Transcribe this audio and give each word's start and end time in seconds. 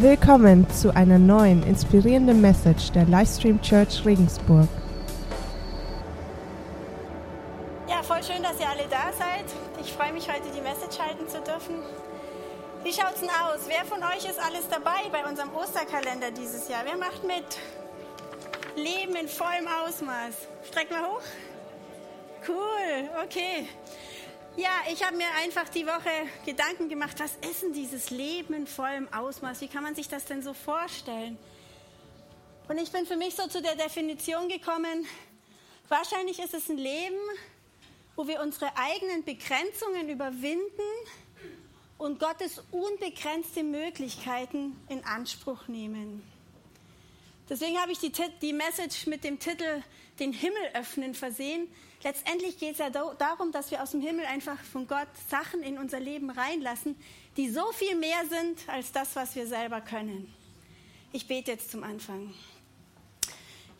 Willkommen 0.00 0.66
zu 0.70 0.96
einer 0.96 1.18
neuen 1.18 1.62
inspirierenden 1.62 2.40
Message 2.40 2.90
der 2.92 3.04
Livestream 3.04 3.60
Church 3.60 4.02
Regensburg. 4.06 4.66
Ja, 7.86 8.02
voll 8.02 8.22
schön, 8.22 8.42
dass 8.42 8.58
ihr 8.58 8.66
alle 8.66 8.88
da 8.88 9.12
seid. 9.12 9.44
Ich 9.78 9.92
freue 9.92 10.14
mich, 10.14 10.26
heute 10.26 10.48
die 10.56 10.62
Message 10.62 10.98
halten 10.98 11.28
zu 11.28 11.38
dürfen. 11.42 11.74
Wie 12.82 12.94
schaut's 12.94 13.20
denn 13.20 13.28
aus? 13.28 13.68
Wer 13.68 13.84
von 13.84 14.02
euch 14.02 14.24
ist 14.24 14.42
alles 14.42 14.66
dabei 14.70 15.06
bei 15.12 15.28
unserem 15.28 15.54
Osterkalender 15.54 16.30
dieses 16.30 16.66
Jahr? 16.70 16.80
Wer 16.86 16.96
macht 16.96 17.22
mit? 17.24 17.58
Leben 18.76 19.14
in 19.16 19.28
vollem 19.28 19.68
Ausmaß. 19.84 20.32
Streck 20.66 20.90
mal 20.90 21.02
hoch. 21.02 21.20
Cool, 22.48 23.10
okay. 23.22 23.68
Ja, 24.56 24.70
ich 24.92 25.04
habe 25.04 25.16
mir 25.16 25.28
einfach 25.42 25.68
die 25.68 25.86
Woche 25.86 26.10
Gedanken 26.44 26.88
gemacht, 26.88 27.20
was 27.20 27.36
ist 27.48 27.62
denn 27.62 27.72
dieses 27.72 28.10
Leben 28.10 28.52
in 28.52 28.66
vollem 28.66 29.10
Ausmaß? 29.12 29.60
Wie 29.60 29.68
kann 29.68 29.84
man 29.84 29.94
sich 29.94 30.08
das 30.08 30.24
denn 30.24 30.42
so 30.42 30.54
vorstellen? 30.54 31.38
Und 32.68 32.78
ich 32.78 32.90
bin 32.90 33.06
für 33.06 33.16
mich 33.16 33.36
so 33.36 33.46
zu 33.46 33.62
der 33.62 33.76
Definition 33.76 34.48
gekommen, 34.48 35.06
wahrscheinlich 35.88 36.40
ist 36.40 36.52
es 36.52 36.68
ein 36.68 36.78
Leben, 36.78 37.16
wo 38.16 38.26
wir 38.26 38.40
unsere 38.40 38.76
eigenen 38.76 39.24
Begrenzungen 39.24 40.08
überwinden 40.08 40.60
und 41.96 42.18
Gottes 42.18 42.60
unbegrenzte 42.72 43.62
Möglichkeiten 43.62 44.76
in 44.88 45.04
Anspruch 45.04 45.68
nehmen. 45.68 46.24
Deswegen 47.48 47.78
habe 47.78 47.92
ich 47.92 47.98
die, 47.98 48.12
die 48.42 48.52
Message 48.52 49.06
mit 49.06 49.22
dem 49.22 49.38
Titel 49.38 49.82
Den 50.18 50.32
Himmel 50.32 50.62
öffnen 50.74 51.14
versehen, 51.14 51.68
Letztendlich 52.02 52.58
geht 52.58 52.72
es 52.72 52.78
ja 52.78 52.88
darum, 52.88 53.52
dass 53.52 53.70
wir 53.70 53.82
aus 53.82 53.90
dem 53.90 54.00
Himmel 54.00 54.24
einfach 54.24 54.58
von 54.58 54.86
Gott 54.86 55.08
Sachen 55.28 55.62
in 55.62 55.78
unser 55.78 56.00
Leben 56.00 56.30
reinlassen, 56.30 56.96
die 57.36 57.50
so 57.50 57.72
viel 57.72 57.94
mehr 57.94 58.26
sind 58.26 58.66
als 58.68 58.90
das, 58.92 59.16
was 59.16 59.36
wir 59.36 59.46
selber 59.46 59.82
können. 59.82 60.32
Ich 61.12 61.26
bete 61.26 61.50
jetzt 61.50 61.70
zum 61.70 61.82
Anfang. 61.82 62.32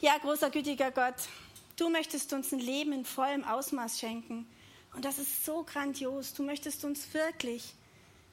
Ja, 0.00 0.18
großer 0.18 0.50
gütiger 0.50 0.90
Gott, 0.90 1.14
du 1.76 1.88
möchtest 1.88 2.32
uns 2.34 2.52
ein 2.52 2.58
Leben 2.58 2.92
in 2.92 3.06
vollem 3.06 3.44
Ausmaß 3.44 3.98
schenken. 3.98 4.46
Und 4.94 5.04
das 5.04 5.18
ist 5.18 5.46
so 5.46 5.62
grandios. 5.62 6.34
Du 6.34 6.42
möchtest 6.42 6.84
uns 6.84 7.14
wirklich 7.14 7.74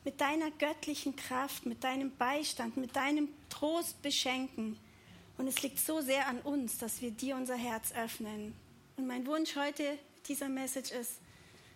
mit 0.04 0.20
deiner 0.20 0.52
göttlichen 0.52 1.16
Kraft, 1.16 1.66
mit 1.66 1.84
deinem 1.84 2.16
Beistand, 2.18 2.76
mit 2.76 2.96
deinem 2.96 3.30
Trost 3.50 4.02
beschenken. 4.02 4.78
Und 5.38 5.48
es 5.48 5.62
liegt 5.62 5.80
so 5.80 6.02
sehr 6.02 6.28
an 6.28 6.40
uns, 6.40 6.78
dass 6.78 7.02
wir 7.02 7.12
dir 7.12 7.36
unser 7.38 7.56
Herz 7.56 7.94
öffnen 7.94 8.54
und 8.98 9.06
mein 9.06 9.26
Wunsch 9.28 9.56
heute 9.56 9.98
dieser 10.28 10.50
Message 10.50 10.92
ist, 10.92 11.20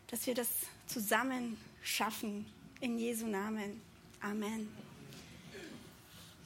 dass 0.07 0.25
wir 0.25 0.33
das 0.33 0.47
zusammen 0.87 1.55
schaffen. 1.83 2.51
In 2.79 2.97
Jesu 2.97 3.27
Namen. 3.27 3.79
Amen. 4.21 4.75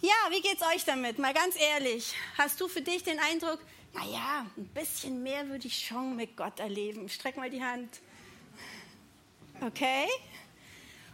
Ja, 0.01 0.13
wie 0.29 0.41
geht's 0.41 0.61
euch 0.61 0.83
damit? 0.83 1.17
Mal 1.17 1.33
ganz 1.33 1.55
ehrlich. 1.57 2.13
Hast 2.37 2.59
du 2.59 2.67
für 2.67 2.81
dich 2.81 3.03
den 3.03 3.19
Eindruck, 3.19 3.59
naja, 3.93 4.45
ein 4.57 4.67
bisschen 4.67 5.23
mehr 5.23 5.47
würde 5.47 5.67
ich 5.67 5.87
schon 5.87 6.17
mit 6.17 6.35
Gott 6.35 6.59
erleben? 6.59 7.07
Streck 7.07 7.37
mal 7.37 7.49
die 7.49 7.63
Hand. 7.63 8.01
Okay? 9.61 10.07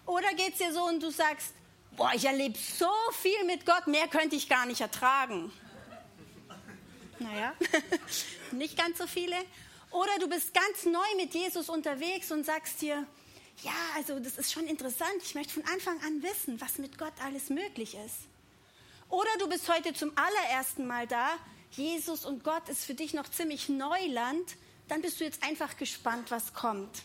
Oder 0.07 0.33
geht's 0.33 0.57
dir 0.57 0.73
so 0.73 0.83
und 0.85 1.03
du 1.03 1.11
sagst, 1.11 1.53
boah, 1.95 2.11
ich 2.15 2.25
erlebe 2.25 2.57
so 2.57 2.89
viel 3.21 3.45
mit 3.45 3.67
Gott, 3.67 3.85
mehr 3.85 4.07
könnte 4.07 4.35
ich 4.35 4.49
gar 4.49 4.65
nicht 4.65 4.81
ertragen? 4.81 5.51
Naja, 7.21 7.53
nicht 8.51 8.77
ganz 8.77 8.97
so 8.97 9.07
viele. 9.07 9.35
Oder 9.91 10.17
du 10.19 10.27
bist 10.27 10.53
ganz 10.53 10.85
neu 10.85 11.15
mit 11.17 11.33
Jesus 11.33 11.69
unterwegs 11.69 12.31
und 12.31 12.45
sagst 12.45 12.81
dir, 12.81 13.05
ja, 13.63 13.71
also 13.95 14.19
das 14.19 14.37
ist 14.37 14.51
schon 14.51 14.65
interessant. 14.65 15.11
Ich 15.23 15.35
möchte 15.35 15.53
von 15.53 15.65
Anfang 15.65 15.99
an 16.01 16.23
wissen, 16.23 16.59
was 16.61 16.77
mit 16.77 16.97
Gott 16.97 17.13
alles 17.23 17.49
möglich 17.49 17.95
ist. 18.05 18.15
Oder 19.09 19.29
du 19.39 19.49
bist 19.49 19.69
heute 19.69 19.93
zum 19.93 20.11
allerersten 20.15 20.87
Mal 20.87 21.05
da. 21.05 21.29
Jesus 21.71 22.25
und 22.25 22.43
Gott 22.43 22.67
ist 22.69 22.85
für 22.85 22.95
dich 22.95 23.13
noch 23.13 23.29
ziemlich 23.29 23.69
Neuland. 23.69 24.55
Dann 24.87 25.01
bist 25.01 25.19
du 25.19 25.25
jetzt 25.25 25.43
einfach 25.43 25.77
gespannt, 25.77 26.31
was 26.31 26.53
kommt. 26.53 27.03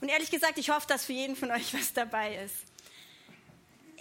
Und 0.00 0.08
ehrlich 0.08 0.30
gesagt, 0.30 0.58
ich 0.58 0.70
hoffe, 0.70 0.86
dass 0.86 1.04
für 1.04 1.12
jeden 1.12 1.36
von 1.36 1.50
euch 1.50 1.74
was 1.74 1.92
dabei 1.92 2.36
ist. 2.44 2.54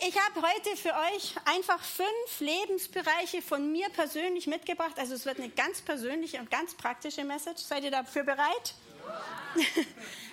Ich 0.01 0.19
habe 0.19 0.41
heute 0.41 0.75
für 0.75 0.93
euch 0.93 1.35
einfach 1.45 1.81
fünf 1.81 2.39
Lebensbereiche 2.39 3.41
von 3.41 3.71
mir 3.71 3.87
persönlich 3.89 4.45
mitgebracht. 4.45 4.97
Also 4.97 5.15
es 5.15 5.25
wird 5.25 5.39
eine 5.39 5.49
ganz 5.49 5.81
persönliche 5.81 6.39
und 6.39 6.51
ganz 6.51 6.75
praktische 6.75 7.23
Message. 7.23 7.61
Seid 7.61 7.83
ihr 7.83 7.91
dafür 7.91 8.23
bereit? 8.23 8.73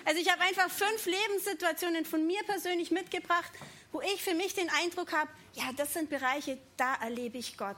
Also 0.05 0.19
ich 0.19 0.29
habe 0.29 0.41
einfach 0.41 0.69
fünf 0.69 1.05
Lebenssituationen 1.05 2.03
von 2.03 2.27
mir 2.27 2.43
persönlich 2.43 2.91
mitgebracht, 2.91 3.49
wo 3.93 4.01
ich 4.01 4.21
für 4.21 4.33
mich 4.33 4.53
den 4.53 4.69
Eindruck 4.69 5.13
habe, 5.13 5.29
ja, 5.53 5.71
das 5.77 5.93
sind 5.93 6.09
Bereiche, 6.09 6.57
da 6.75 6.95
erlebe 6.95 7.37
ich 7.37 7.55
Gott. 7.55 7.77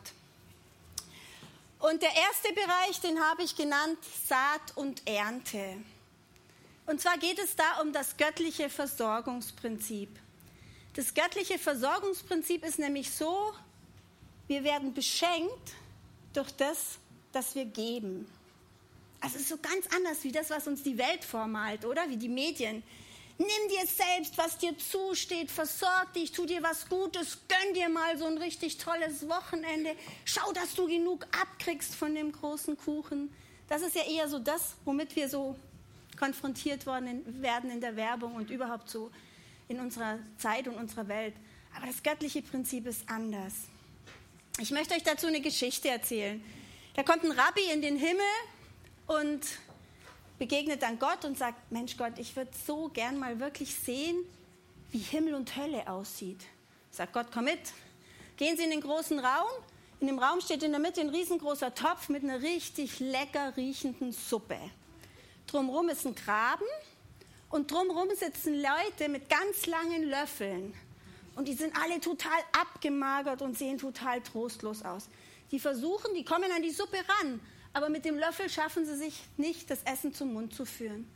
Und 1.77 2.01
der 2.01 2.09
erste 2.15 2.51
Bereich, 2.51 2.99
den 3.01 3.23
habe 3.23 3.43
ich 3.43 3.55
genannt 3.55 3.99
Saat 4.27 4.75
und 4.75 5.07
Ernte. 5.07 5.77
Und 6.87 6.99
zwar 6.99 7.19
geht 7.19 7.37
es 7.37 7.55
da 7.55 7.81
um 7.81 7.93
das 7.93 8.17
göttliche 8.17 8.71
Versorgungsprinzip. 8.71 10.09
Das 10.95 11.13
göttliche 11.13 11.59
Versorgungsprinzip 11.59 12.65
ist 12.65 12.79
nämlich 12.79 13.11
so, 13.11 13.53
wir 14.47 14.63
werden 14.63 14.93
beschenkt 14.93 15.73
durch 16.33 16.51
das, 16.51 16.97
dass 17.33 17.53
wir 17.53 17.65
geben. 17.65 18.25
Also 19.19 19.35
es 19.35 19.43
ist 19.43 19.49
so 19.49 19.57
ganz 19.57 19.87
anders 19.93 20.23
wie 20.23 20.31
das, 20.31 20.49
was 20.49 20.67
uns 20.67 20.83
die 20.83 20.97
Welt 20.97 21.25
vormalt, 21.25 21.83
oder? 21.83 22.09
Wie 22.09 22.15
die 22.15 22.29
Medien. 22.29 22.81
Nimm 23.37 23.47
dir 23.69 23.85
selbst, 23.85 24.37
was 24.37 24.57
dir 24.57 24.77
zusteht, 24.77 25.51
versorg 25.51 26.13
dich, 26.13 26.31
tu 26.31 26.45
dir 26.45 26.63
was 26.63 26.87
Gutes, 26.87 27.39
gönn 27.49 27.73
dir 27.73 27.89
mal 27.89 28.17
so 28.17 28.25
ein 28.25 28.37
richtig 28.37 28.77
tolles 28.77 29.27
Wochenende. 29.27 29.93
Schau, 30.23 30.53
dass 30.53 30.75
du 30.75 30.87
genug 30.87 31.25
abkriegst 31.41 31.93
von 31.93 32.15
dem 32.15 32.31
großen 32.31 32.77
Kuchen. 32.77 33.33
Das 33.67 33.81
ist 33.81 33.95
ja 33.95 34.03
eher 34.03 34.29
so 34.29 34.39
das, 34.39 34.75
womit 34.85 35.17
wir 35.17 35.27
so 35.27 35.57
konfrontiert 36.17 36.85
worden 36.85 37.41
werden 37.41 37.69
in 37.69 37.81
der 37.81 37.97
Werbung 37.97 38.35
und 38.35 38.49
überhaupt 38.49 38.89
so 38.89 39.11
in 39.67 39.79
unserer 39.79 40.19
Zeit 40.37 40.67
und 40.67 40.75
unserer 40.75 41.07
Welt. 41.07 41.33
Aber 41.75 41.87
das 41.87 42.01
göttliche 42.03 42.41
Prinzip 42.41 42.85
ist 42.87 43.09
anders. 43.09 43.53
Ich 44.59 44.71
möchte 44.71 44.93
euch 44.93 45.03
dazu 45.03 45.27
eine 45.27 45.41
Geschichte 45.41 45.89
erzählen. 45.89 46.43
Da 46.95 47.03
kommt 47.03 47.23
ein 47.23 47.31
Rabbi 47.31 47.63
in 47.73 47.81
den 47.81 47.97
Himmel 47.97 48.21
und 49.07 49.41
begegnet 50.39 50.81
dann 50.81 50.97
Gott 50.97 51.25
und 51.25 51.37
sagt, 51.37 51.71
Mensch 51.71 51.97
Gott, 51.97 52.13
ich 52.17 52.35
würde 52.35 52.51
so 52.65 52.89
gern 52.89 53.17
mal 53.17 53.39
wirklich 53.39 53.75
sehen, 53.75 54.17
wie 54.91 54.99
Himmel 54.99 55.33
und 55.33 55.55
Hölle 55.57 55.87
aussieht. 55.89 56.39
Sagt 56.91 57.11
Gott, 57.11 57.27
komm 57.33 57.45
mit. 57.45 57.59
Gehen 58.37 58.55
Sie 58.55 58.63
in 58.63 58.69
den 58.69 58.81
großen 58.81 59.19
Raum. 59.19 59.49
In 59.99 60.07
dem 60.07 60.19
Raum 60.19 60.39
steht 60.39 60.63
in 60.63 60.71
der 60.71 60.79
Mitte 60.79 61.01
ein 61.01 61.09
riesengroßer 61.09 61.73
Topf 61.73 62.09
mit 62.09 62.23
einer 62.23 62.41
richtig 62.41 62.99
lecker 62.99 63.55
riechenden 63.57 64.13
Suppe. 64.13 64.57
Drumherum 65.47 65.89
ist 65.89 66.05
ein 66.05 66.15
Graben 66.15 66.65
und 67.49 67.71
drumherum 67.71 68.09
sitzen 68.15 68.55
Leute 68.55 69.09
mit 69.09 69.29
ganz 69.29 69.65
langen 69.65 70.03
Löffeln. 70.03 70.73
Und 71.35 71.47
die 71.47 71.53
sind 71.53 71.75
alle 71.81 71.99
total 71.99 72.39
abgemagert 72.59 73.41
und 73.41 73.57
sehen 73.57 73.77
total 73.77 74.21
trostlos 74.21 74.83
aus. 74.83 75.09
Die 75.51 75.59
versuchen, 75.59 76.13
die 76.15 76.23
kommen 76.23 76.51
an 76.51 76.61
die 76.61 76.71
Suppe 76.71 76.97
ran, 76.97 77.39
aber 77.73 77.89
mit 77.89 78.05
dem 78.05 78.17
Löffel 78.17 78.49
schaffen 78.49 78.85
sie 78.85 78.95
sich 78.95 79.21
nicht, 79.37 79.69
das 79.69 79.83
Essen 79.83 80.13
zum 80.13 80.33
Mund 80.33 80.53
zu 80.53 80.65
führen. 80.65 81.07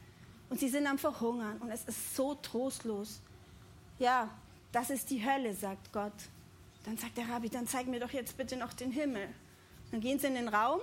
Und 0.49 0.59
sie 0.59 0.69
sind 0.69 0.87
am 0.87 0.97
Verhungern 0.97 1.57
und 1.59 1.71
es 1.71 1.83
ist 1.85 2.15
so 2.15 2.35
trostlos. 2.35 3.21
Ja, 3.97 4.29
das 4.71 4.89
ist 4.89 5.09
die 5.09 5.23
Hölle, 5.23 5.53
sagt 5.53 5.91
Gott. 5.93 6.13
Dann 6.85 6.97
sagt 6.97 7.17
der 7.17 7.29
Rabbi, 7.29 7.49
dann 7.49 7.67
zeig 7.67 7.87
mir 7.87 7.99
doch 7.99 8.11
jetzt 8.11 8.37
bitte 8.37 8.55
noch 8.55 8.73
den 8.73 8.91
Himmel. 8.91 9.29
Dann 9.91 10.01
gehen 10.01 10.19
sie 10.19 10.27
in 10.27 10.35
den 10.35 10.47
Raum 10.47 10.79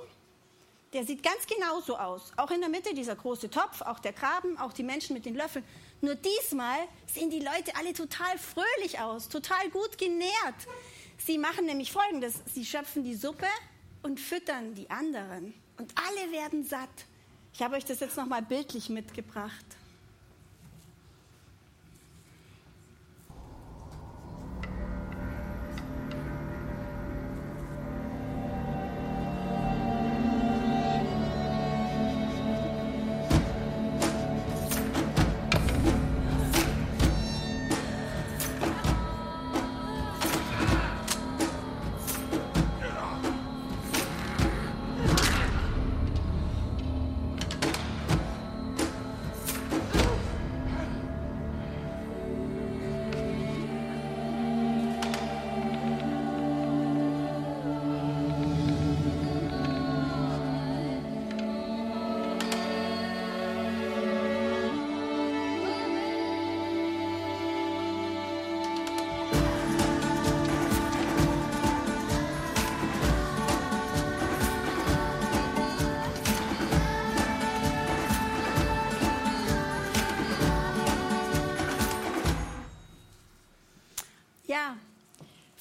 der 0.96 1.04
sieht 1.04 1.22
ganz 1.22 1.46
genauso 1.46 1.98
aus. 1.98 2.32
Auch 2.38 2.50
in 2.50 2.60
der 2.60 2.70
Mitte 2.70 2.94
dieser 2.94 3.16
große 3.16 3.50
Topf, 3.50 3.82
auch 3.82 3.98
der 3.98 4.14
Graben, 4.14 4.56
auch 4.56 4.72
die 4.72 4.82
Menschen 4.82 5.12
mit 5.12 5.26
den 5.26 5.34
Löffeln. 5.34 5.62
Nur 6.00 6.14
diesmal 6.14 6.78
sehen 7.06 7.28
die 7.28 7.40
Leute 7.40 7.76
alle 7.76 7.92
total 7.92 8.38
fröhlich 8.38 8.98
aus, 8.98 9.28
total 9.28 9.68
gut 9.68 9.98
genährt. 9.98 10.54
Sie 11.18 11.36
machen 11.36 11.66
nämlich 11.66 11.92
Folgendes. 11.92 12.36
Sie 12.46 12.64
schöpfen 12.64 13.04
die 13.04 13.14
Suppe 13.14 13.46
und 14.02 14.18
füttern 14.18 14.74
die 14.74 14.88
anderen. 14.88 15.52
Und 15.76 15.92
alle 15.96 16.32
werden 16.32 16.64
satt. 16.64 16.88
Ich 17.52 17.60
habe 17.60 17.76
euch 17.76 17.84
das 17.84 18.00
jetzt 18.00 18.16
nochmal 18.16 18.40
bildlich 18.40 18.88
mitgebracht. 18.88 19.66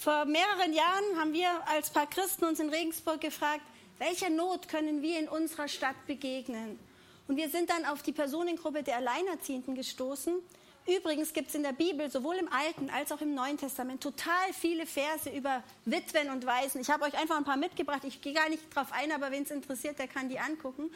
Vor 0.05 0.25
mehreren 0.25 0.71
Jahren 0.71 1.17
haben 1.19 1.33
wir 1.33 1.49
als 1.67 1.89
paar 1.89 2.05
Christen 2.05 2.45
uns 2.45 2.59
in 2.59 2.69
Regensburg 2.69 3.21
gefragt, 3.21 3.63
welcher 3.97 4.29
Not 4.29 4.67
können 4.67 5.01
wir 5.01 5.17
in 5.17 5.27
unserer 5.27 5.67
Stadt 5.67 5.95
begegnen? 6.05 6.77
Und 7.27 7.37
wir 7.37 7.49
sind 7.49 7.71
dann 7.71 7.85
auf 7.85 8.03
die 8.03 8.11
Personengruppe 8.11 8.83
der 8.83 8.97
Alleinerziehenden 8.97 9.73
gestoßen. 9.73 10.35
Übrigens 10.85 11.33
gibt 11.33 11.47
es 11.47 11.55
in 11.55 11.63
der 11.63 11.71
Bibel 11.71 12.11
sowohl 12.11 12.35
im 12.35 12.53
Alten 12.53 12.91
als 12.91 13.11
auch 13.11 13.19
im 13.19 13.33
Neuen 13.33 13.57
Testament 13.57 14.03
total 14.03 14.53
viele 14.53 14.85
Verse 14.85 15.27
über 15.31 15.63
Witwen 15.85 16.29
und 16.29 16.45
Waisen. 16.45 16.81
Ich 16.81 16.91
habe 16.91 17.05
euch 17.05 17.17
einfach 17.17 17.37
ein 17.37 17.43
paar 17.43 17.57
mitgebracht. 17.57 18.03
Ich 18.03 18.21
gehe 18.21 18.33
gar 18.33 18.47
nicht 18.49 18.61
drauf 18.75 18.91
ein, 18.91 19.11
aber 19.11 19.31
wen 19.31 19.41
es 19.41 19.49
interessiert, 19.49 19.97
der 19.97 20.07
kann 20.07 20.29
die 20.29 20.37
angucken. 20.37 20.91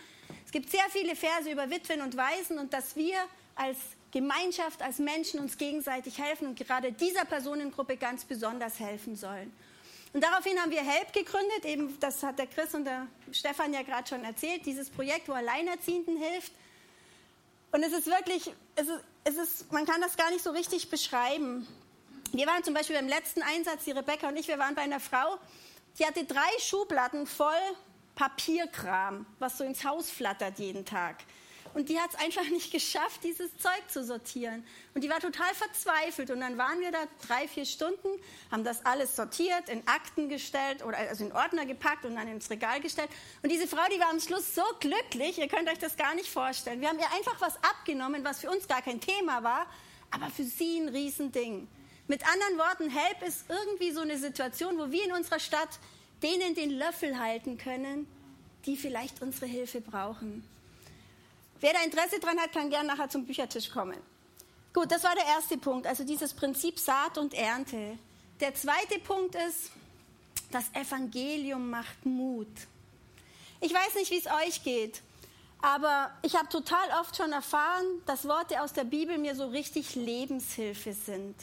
Es 0.46 0.52
gibt 0.52 0.70
sehr 0.70 0.86
viele 0.92 1.16
Verse 1.16 1.50
über 1.50 1.72
Witwen 1.72 2.02
und 2.02 2.16
Waisen 2.16 2.60
und 2.60 2.74
dass 2.74 2.96
wir 2.96 3.18
als 3.56 3.78
Gemeinschaft, 4.12 4.82
als 4.82 5.00
Menschen 5.00 5.40
uns 5.40 5.58
gegenseitig 5.58 6.18
helfen 6.18 6.48
und 6.48 6.58
gerade 6.58 6.92
dieser 6.92 7.26
Personengruppe 7.26 7.98
ganz 7.98 8.26
besonders 8.26 8.80
helfen 8.80 9.16
sollen. 9.16 9.54
Und 10.14 10.24
daraufhin 10.24 10.60
haben 10.60 10.72
wir 10.72 10.82
HELP 10.82 11.14
gegründet, 11.14 11.66
eben 11.66 12.00
das 12.00 12.24
hat 12.24 12.40
der 12.40 12.48
Chris 12.48 12.74
und 12.74 12.86
der 12.86 13.06
Stefan 13.32 13.74
ja 13.74 13.84
gerade 13.84 14.08
schon 14.08 14.24
erzählt, 14.24 14.66
dieses 14.66 14.90
Projekt, 14.90 15.30
wo 15.30 15.34
Alleinerziehenden 15.34 16.18
hilft. 16.18 16.52
Und 17.72 17.84
es 17.84 17.94
ist 17.94 18.08
wirklich, 18.08 18.52
es 18.76 18.88
ist, 18.88 19.04
es 19.26 19.38
ist, 19.38 19.72
man 19.72 19.86
kann 19.86 20.02
das 20.02 20.18
gar 20.18 20.32
nicht 20.32 20.44
so 20.44 20.50
richtig 20.50 20.90
beschreiben. 20.90 21.68
Wir 22.32 22.48
waren 22.48 22.64
zum 22.64 22.74
Beispiel 22.74 22.96
beim 22.96 23.08
letzten 23.08 23.44
Einsatz, 23.44 23.86
die 23.86 23.92
Rebecca 23.92 24.30
und 24.30 24.38
ich, 24.38 24.48
wir 24.48 24.58
waren 24.58 24.74
bei 24.74 24.82
einer 24.82 25.00
Frau, 25.00 25.38
die 26.00 26.06
hatte 26.06 26.24
drei 26.26 26.50
Schubladen 26.60 27.28
voll 27.28 27.54
Papierkram, 28.16 29.28
was 29.38 29.60
so 29.60 29.64
ins 29.64 29.84
Haus 29.84 30.10
flattert 30.10 30.58
jeden 30.58 30.86
Tag. 30.86 31.18
Und 31.74 31.90
die 31.90 32.00
hat 32.00 32.12
es 32.14 32.20
einfach 32.20 32.48
nicht 32.50 32.72
geschafft, 32.72 33.24
dieses 33.24 33.56
Zeug 33.58 33.82
zu 33.88 34.04
sortieren. 34.04 34.66
Und 34.94 35.04
die 35.04 35.10
war 35.10 35.20
total 35.20 35.54
verzweifelt. 35.54 36.32
Und 36.32 36.42
dann 36.42 36.58
waren 36.58 36.80
wir 36.80 36.92
da 36.92 37.00
drei, 37.28 37.48
vier 37.48 37.66
Stunden, 37.66 38.08
haben 38.52 38.64
das 38.64 38.86
alles 38.86 39.16
sortiert, 39.16 39.70
in 39.70 39.88
Akten 39.88 40.30
gestellt 40.30 40.84
oder 40.84 40.98
also 40.98 41.26
in 41.26 41.32
Ordner 41.32 41.66
gepackt 41.66 42.06
und 42.06 42.16
dann 42.16 42.28
ins 42.28 42.50
Regal 42.50 42.80
gestellt. 42.80 43.10
Und 43.42 43.52
diese 43.52 43.68
Frau, 43.68 43.84
die 43.94 44.00
war 44.00 44.10
am 44.10 44.20
Schluss 44.20 44.56
so 44.56 44.64
glücklich, 44.80 45.38
ihr 45.38 45.48
könnt 45.48 45.70
euch 45.70 45.80
das 45.80 45.98
gar 45.98 46.16
nicht 46.16 46.30
vorstellen. 46.30 46.82
Wir 46.82 46.90
haben 46.90 47.00
ihr 47.00 47.12
einfach 47.16 47.40
was 47.40 47.56
abgenommen, 47.64 48.24
was 48.24 48.42
für 48.42 48.50
uns 48.50 48.68
gar 48.68 48.82
kein 48.82 49.00
Thema 49.00 49.44
war, 49.44 49.66
aber 50.12 50.30
für 50.30 50.44
sie 50.44 50.80
ein 50.80 50.90
Riesending. 50.90 51.68
Mit 52.08 52.24
anderen 52.28 52.58
Worten, 52.58 52.90
Help 52.90 53.22
ist 53.28 53.46
irgendwie 53.50 53.92
so 53.92 54.02
eine 54.02 54.18
Situation, 54.18 54.78
wo 54.80 54.92
wir 54.92 55.06
in 55.06 55.12
unserer 55.12 55.40
Stadt 55.40 55.70
denen 56.24 56.56
den 56.56 56.72
Löffel 56.72 57.20
halten 57.20 57.58
können, 57.58 58.08
die 58.66 58.76
vielleicht 58.76 59.22
unsere 59.22 59.46
Hilfe 59.46 59.80
brauchen. 59.80 60.44
Wer 61.60 61.74
da 61.74 61.84
Interesse 61.84 62.20
dran 62.20 62.40
hat, 62.40 62.54
kann 62.54 62.70
gerne 62.70 62.88
nachher 62.88 63.10
zum 63.10 63.26
Büchertisch 63.26 63.70
kommen. 63.70 63.98
Gut, 64.74 64.92
das 64.92 65.04
war 65.04 65.16
der 65.16 65.26
erste 65.26 65.58
Punkt, 65.58 65.88
also 65.88 66.04
dieses 66.04 66.34
Prinzip 66.34 66.80
Saat 66.80 67.18
und 67.18 67.34
Ernte. 67.34 67.98
Der 68.40 68.54
zweite 68.56 69.00
Punkt 69.00 69.36
ist, 69.36 69.72
das 70.52 70.66
Evangelium 70.74 71.70
macht 71.70 72.06
Mut. 72.06 72.48
Ich 73.60 73.74
weiß 73.74 73.96
nicht, 73.96 74.12
wie 74.12 74.20
es 74.20 74.28
euch 74.28 74.64
geht, 74.64 75.02
aber 75.62 76.12
ich 76.22 76.36
habe 76.36 76.48
total 76.48 76.88
oft 77.02 77.18
schon 77.18 77.34
erfahren, 77.34 77.86
dass 78.06 78.26
Worte 78.26 78.62
aus 78.62 78.72
der 78.72 78.86
Bibel 78.86 79.18
mir 79.18 79.36
so 79.36 79.48
richtig 79.48 79.96
Lebenshilfe 79.96 80.94
sind. 80.94 81.36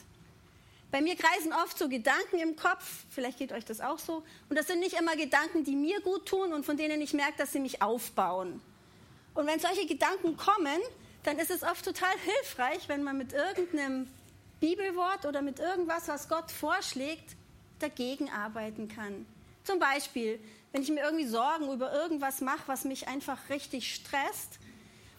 Bei 0.91 1.03
mir 1.03 1.17
kreisen 1.17 1.53
oft 1.53 1.77
so 1.77 1.89
Gedanken 1.89 2.39
im 2.39 2.57
Kopf, 2.57 3.05
vielleicht 3.11 3.39
geht 3.39 3.53
euch 3.53 3.65
das 3.65 3.81
auch 3.83 3.99
so, 3.99 4.23
und 4.49 4.57
das 4.57 4.69
sind 4.69 4.79
nicht 4.79 4.99
immer 4.99 5.17
Gedanken, 5.17 5.65
die 5.65 5.77
mir 5.77 6.01
gut 6.01 6.27
tun 6.27 6.55
und 6.55 6.65
von 6.65 6.77
denen 6.77 7.03
ich 7.03 7.13
merke, 7.13 7.37
dass 7.37 7.53
sie 7.53 7.61
mich 7.61 7.83
aufbauen. 7.83 8.63
Und 9.37 9.47
wenn 9.47 9.61
solche 9.61 9.87
Gedanken 9.87 10.37
kommen, 10.37 10.81
dann 11.23 11.39
ist 11.39 11.51
es 11.51 11.63
oft 11.63 11.85
total 11.85 12.15
hilfreich, 12.25 12.89
wenn 12.89 13.03
man 13.03 13.19
mit 13.19 13.35
irgendeinem 13.35 14.09
Bibelwort 14.61 15.27
oder 15.27 15.43
mit 15.43 15.61
irgendwas, 15.61 16.09
was 16.09 16.29
Gott 16.29 16.51
vorschlägt, 16.51 17.37
dagegen 17.79 18.31
arbeiten 18.31 18.89
kann. 18.89 19.27
Zum 19.63 19.79
Beispiel, 19.79 20.41
wenn 20.73 20.81
ich 20.83 20.89
mir 20.89 21.03
irgendwie 21.05 21.27
Sorgen 21.27 21.71
über 21.71 21.93
irgendwas 21.93 22.41
mache, 22.41 22.63
was 22.67 22.85
mich 22.85 23.09
einfach 23.09 23.51
richtig 23.51 23.95
stresst 23.95 24.59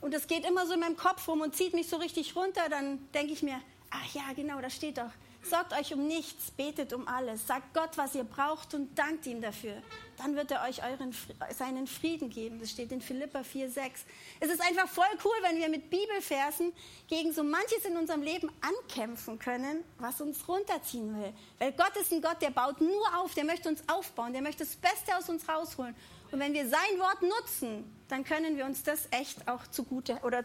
und 0.02 0.16
es 0.16 0.26
geht 0.28 0.46
immer 0.46 0.66
so 0.66 0.74
in 0.74 0.80
meinem 0.80 0.98
Kopf 0.98 1.28
rum 1.28 1.42
und 1.42 1.56
zieht 1.56 1.74
mich 1.74 1.88
so 1.88 1.98
richtig 1.98 2.36
runter, 2.36 2.70
dann 2.70 3.12
denke 3.14 3.34
ich 3.34 3.44
mir, 3.44 3.62
ach 3.92 4.14
ja, 4.16 4.34
genau, 4.36 4.60
da 4.62 4.72
steht 4.72 4.98
doch, 4.98 5.12
Sorgt 5.44 5.74
euch 5.74 5.94
um 5.94 6.08
nichts, 6.08 6.52
betet 6.52 6.92
um 6.94 7.08
alles. 7.08 7.48
Sagt 7.48 7.74
Gott, 7.74 7.98
was 7.98 8.16
ihr 8.16 8.24
braucht 8.24 8.74
und 8.74 8.98
dankt 8.98 9.26
ihm 9.28 9.42
dafür. 9.42 9.82
Dann 10.18 10.36
wird 10.36 10.52
er 10.52 10.64
euch 10.64 10.84
euren, 10.84 11.16
seinen 11.58 11.88
Frieden 11.88 12.30
geben. 12.30 12.60
Das 12.60 12.72
steht 12.72 12.92
in 12.92 13.02
Philippa 13.02 13.40
4,6. 13.40 13.92
Es 14.40 14.50
ist 14.50 14.62
einfach 14.62 14.90
voll 14.90 15.06
cool, 15.24 15.36
wenn 15.44 15.58
wir 15.58 15.70
mit 15.70 15.90
Bibelversen 15.90 16.74
gegen 17.08 17.32
so 17.32 17.44
manches 17.44 17.86
in 17.86 17.96
unserem 17.96 18.24
Leben 18.24 18.52
ankämpfen 18.62 19.40
können, 19.40 19.84
was 20.00 20.20
uns 20.20 20.48
runterziehen 20.48 21.18
will. 21.18 21.34
Weil 21.60 21.72
Gott 21.72 21.96
ist 21.96 22.12
ein 22.12 22.22
Gott, 22.22 22.42
der 22.42 22.50
baut 22.50 22.82
nur 22.82 23.18
auf, 23.18 23.34
der 23.34 23.46
möchte 23.46 23.70
uns 23.70 23.82
aufbauen, 23.88 24.34
der 24.34 24.42
möchte 24.42 24.66
das 24.66 24.76
Beste 24.76 25.16
aus 25.16 25.30
uns 25.30 25.48
rausholen. 25.48 25.96
Und 26.32 26.40
wenn 26.40 26.54
wir 26.54 26.68
sein 26.68 27.00
Wort 27.00 27.22
nutzen, 27.22 27.90
dann 28.10 28.24
können 28.24 28.58
wir 28.58 28.66
uns 28.66 28.84
das 28.84 29.08
echt 29.12 29.48
auch 29.48 29.66
zugute 29.68 30.20
oder 30.24 30.44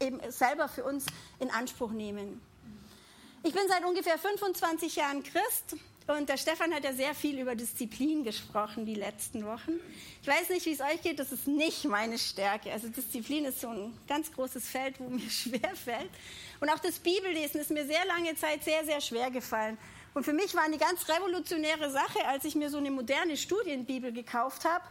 eben 0.00 0.18
selber 0.30 0.68
für 0.68 0.84
uns 0.84 1.06
in 1.38 1.50
Anspruch 1.50 1.90
nehmen. 1.90 2.40
Ich 3.42 3.54
bin 3.54 3.62
seit 3.68 3.82
ungefähr 3.86 4.18
25 4.18 4.96
Jahren 4.96 5.22
Christ 5.22 5.76
und 6.06 6.28
der 6.28 6.36
Stefan 6.36 6.74
hat 6.74 6.84
ja 6.84 6.92
sehr 6.92 7.14
viel 7.14 7.40
über 7.40 7.54
Disziplin 7.54 8.22
gesprochen 8.22 8.84
die 8.84 8.94
letzten 8.94 9.46
Wochen. 9.46 9.80
Ich 10.20 10.28
weiß 10.28 10.50
nicht, 10.50 10.66
wie 10.66 10.72
es 10.72 10.82
euch 10.82 11.00
geht, 11.00 11.18
das 11.18 11.32
ist 11.32 11.46
nicht 11.46 11.86
meine 11.86 12.18
Stärke. 12.18 12.70
Also 12.70 12.88
Disziplin 12.88 13.46
ist 13.46 13.62
so 13.62 13.68
ein 13.68 13.98
ganz 14.06 14.30
großes 14.30 14.68
Feld, 14.68 15.00
wo 15.00 15.08
mir 15.08 15.30
schwer 15.30 15.74
fällt. 15.74 16.10
Und 16.60 16.68
auch 16.68 16.80
das 16.80 16.98
Bibellesen 16.98 17.62
ist 17.62 17.70
mir 17.70 17.86
sehr 17.86 18.04
lange 18.04 18.34
Zeit 18.36 18.62
sehr, 18.62 18.84
sehr 18.84 19.00
schwer 19.00 19.30
gefallen. 19.30 19.78
Und 20.12 20.24
für 20.24 20.34
mich 20.34 20.54
war 20.54 20.64
eine 20.64 20.76
ganz 20.76 21.08
revolutionäre 21.08 21.90
Sache, 21.90 22.26
als 22.26 22.44
ich 22.44 22.54
mir 22.56 22.68
so 22.68 22.76
eine 22.76 22.90
moderne 22.90 23.38
Studienbibel 23.38 24.12
gekauft 24.12 24.66
habe. 24.66 24.84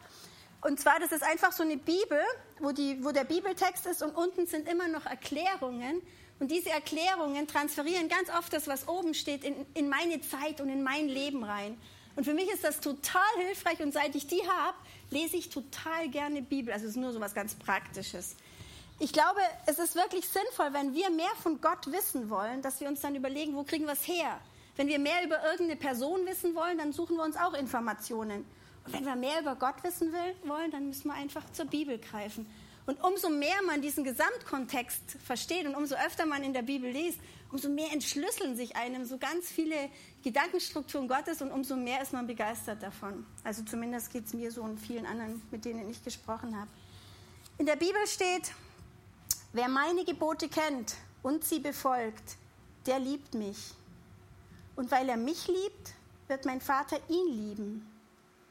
Und 0.62 0.80
zwar, 0.80 1.00
das 1.00 1.12
ist 1.12 1.24
einfach 1.24 1.52
so 1.52 1.62
eine 1.62 1.78
Bibel, 1.78 2.22
wo, 2.60 2.72
die, 2.72 3.04
wo 3.04 3.12
der 3.12 3.26
Bibeltext 3.26 3.86
ist 3.86 4.02
und 4.02 4.16
unten 4.16 4.48
sind 4.48 4.68
immer 4.68 4.88
noch 4.88 5.06
Erklärungen. 5.06 6.02
Und 6.40 6.52
diese 6.52 6.70
Erklärungen 6.70 7.48
transferieren 7.48 8.08
ganz 8.08 8.30
oft 8.30 8.54
das, 8.54 8.68
was 8.68 8.88
oben 8.88 9.14
steht, 9.14 9.44
in, 9.44 9.66
in 9.74 9.90
meine 9.90 10.22
Zeit 10.22 10.62
und 10.62 10.70
in 10.70 10.84
mein 10.84 11.08
Leben 11.08 11.44
rein. 11.44 11.78
Und 12.16 12.24
für 12.24 12.34
mich 12.34 12.50
ist 12.50 12.64
das 12.64 12.80
total 12.80 13.22
hilfreich 13.38 13.82
und 13.82 13.94
seit 13.94 14.16
ich 14.16 14.28
die 14.28 14.42
habe, 14.48 14.78
lese 15.10 15.38
ich 15.38 15.50
total 15.50 16.10
gerne 16.10 16.42
Bibel. 16.42 16.74
Also 16.74 16.86
es 16.86 16.92
ist 16.92 16.98
nur 16.98 17.12
so 17.12 17.20
was 17.20 17.34
ganz 17.34 17.56
Praktisches. 17.56 18.36
Ich 19.00 19.14
glaube, 19.14 19.40
es 19.66 19.80
ist 19.80 19.96
wirklich 19.96 20.28
sinnvoll, 20.28 20.74
wenn 20.74 20.94
wir 20.94 21.10
mehr 21.10 21.32
von 21.42 21.62
Gott 21.62 21.92
wissen 21.92 22.30
wollen, 22.30 22.62
dass 22.62 22.82
wir 22.82 22.90
uns 22.90 23.00
dann 23.00 23.16
überlegen, 23.16 23.56
wo 23.56 23.64
kriegen 23.64 23.86
wir 23.86 23.94
es 23.94 24.06
her? 24.08 24.40
Wenn 24.76 24.88
wir 24.88 25.00
mehr 25.00 25.24
über 25.26 25.42
irgendeine 25.44 25.78
Person 25.78 26.26
wissen 26.26 26.56
wollen, 26.56 26.78
dann 26.78 26.92
suchen 26.92 27.16
wir 27.16 27.24
uns 27.24 27.38
auch 27.38 27.54
Informationen. 27.54 28.46
Und 28.86 28.94
wenn 28.94 29.06
wir 29.06 29.16
mehr 29.16 29.42
über 29.42 29.56
Gott 29.56 29.84
wissen 29.84 30.12
will, 30.12 30.36
wollen, 30.44 30.72
dann 30.72 30.88
müssen 30.88 31.08
wir 31.08 31.14
einfach 31.14 31.50
zur 31.52 31.66
Bibel 31.66 31.98
greifen. 31.98 32.46
Und 32.90 33.04
umso 33.04 33.30
mehr 33.30 33.62
man 33.68 33.84
diesen 33.84 34.04
Gesamtkontext 34.04 35.18
versteht 35.24 35.68
und 35.68 35.76
umso 35.76 35.94
öfter 35.94 36.26
man 36.26 36.44
in 36.44 36.54
der 36.54 36.64
Bibel 36.64 36.90
liest, 36.90 37.20
umso 37.52 37.70
mehr 37.70 37.92
entschlüsseln 37.94 38.58
sich 38.58 38.76
einem 38.76 39.06
so 39.06 39.20
ganz 39.20 39.48
viele 39.48 39.76
Gedankenstrukturen 40.24 41.08
Gottes 41.08 41.44
und 41.44 41.52
umso 41.52 41.76
mehr 41.76 42.02
ist 42.02 42.14
man 42.14 42.26
begeistert 42.26 42.82
davon. 42.82 43.28
Also 43.44 43.62
zumindest 43.62 44.12
geht 44.12 44.26
es 44.26 44.34
mir 44.34 44.52
so 44.52 44.64
und 44.64 44.80
vielen 44.80 45.06
anderen, 45.06 45.40
mit 45.52 45.66
denen 45.66 45.88
ich 45.88 46.04
gesprochen 46.04 46.60
habe. 46.60 46.72
In 47.60 47.68
der 47.68 47.76
Bibel 47.76 48.08
steht, 48.08 48.54
wer 49.54 49.70
meine 49.70 50.04
Gebote 50.04 50.50
kennt 50.50 50.96
und 51.22 51.44
sie 51.44 51.60
befolgt, 51.60 52.38
der 52.88 52.98
liebt 52.98 53.36
mich. 53.36 53.76
Und 54.76 54.90
weil 54.90 55.08
er 55.10 55.18
mich 55.18 55.48
liebt, 55.48 55.94
wird 56.28 56.44
mein 56.46 56.60
Vater 56.60 57.00
ihn 57.08 57.28
lieben 57.28 57.88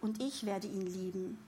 und 0.01 0.23
ich 0.23 0.47
werde 0.47 0.69
ihn 0.69 0.87
lieben. 0.87 1.48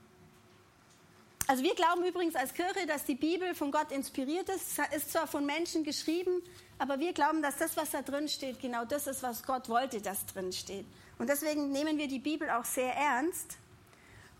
Also 1.51 1.63
wir 1.63 1.75
glauben 1.75 2.05
übrigens 2.05 2.37
als 2.37 2.53
Kirche, 2.53 2.87
dass 2.87 3.03
die 3.03 3.15
Bibel 3.15 3.53
von 3.53 3.71
Gott 3.71 3.91
inspiriert 3.91 4.47
ist. 4.47 4.79
Ist 4.95 5.11
zwar 5.11 5.27
von 5.27 5.45
Menschen 5.45 5.83
geschrieben, 5.83 6.41
aber 6.79 6.97
wir 7.01 7.11
glauben, 7.11 7.41
dass 7.41 7.57
das, 7.57 7.75
was 7.75 7.91
da 7.91 8.01
drin 8.01 8.29
steht, 8.29 8.61
genau 8.61 8.85
das 8.85 9.05
ist, 9.05 9.21
was 9.21 9.43
Gott 9.43 9.67
wollte, 9.67 9.99
dass 10.01 10.25
drin 10.27 10.53
steht. 10.53 10.85
Und 11.19 11.27
deswegen 11.27 11.73
nehmen 11.73 11.97
wir 11.97 12.07
die 12.07 12.19
Bibel 12.19 12.49
auch 12.49 12.63
sehr 12.63 12.95
ernst. 12.95 13.57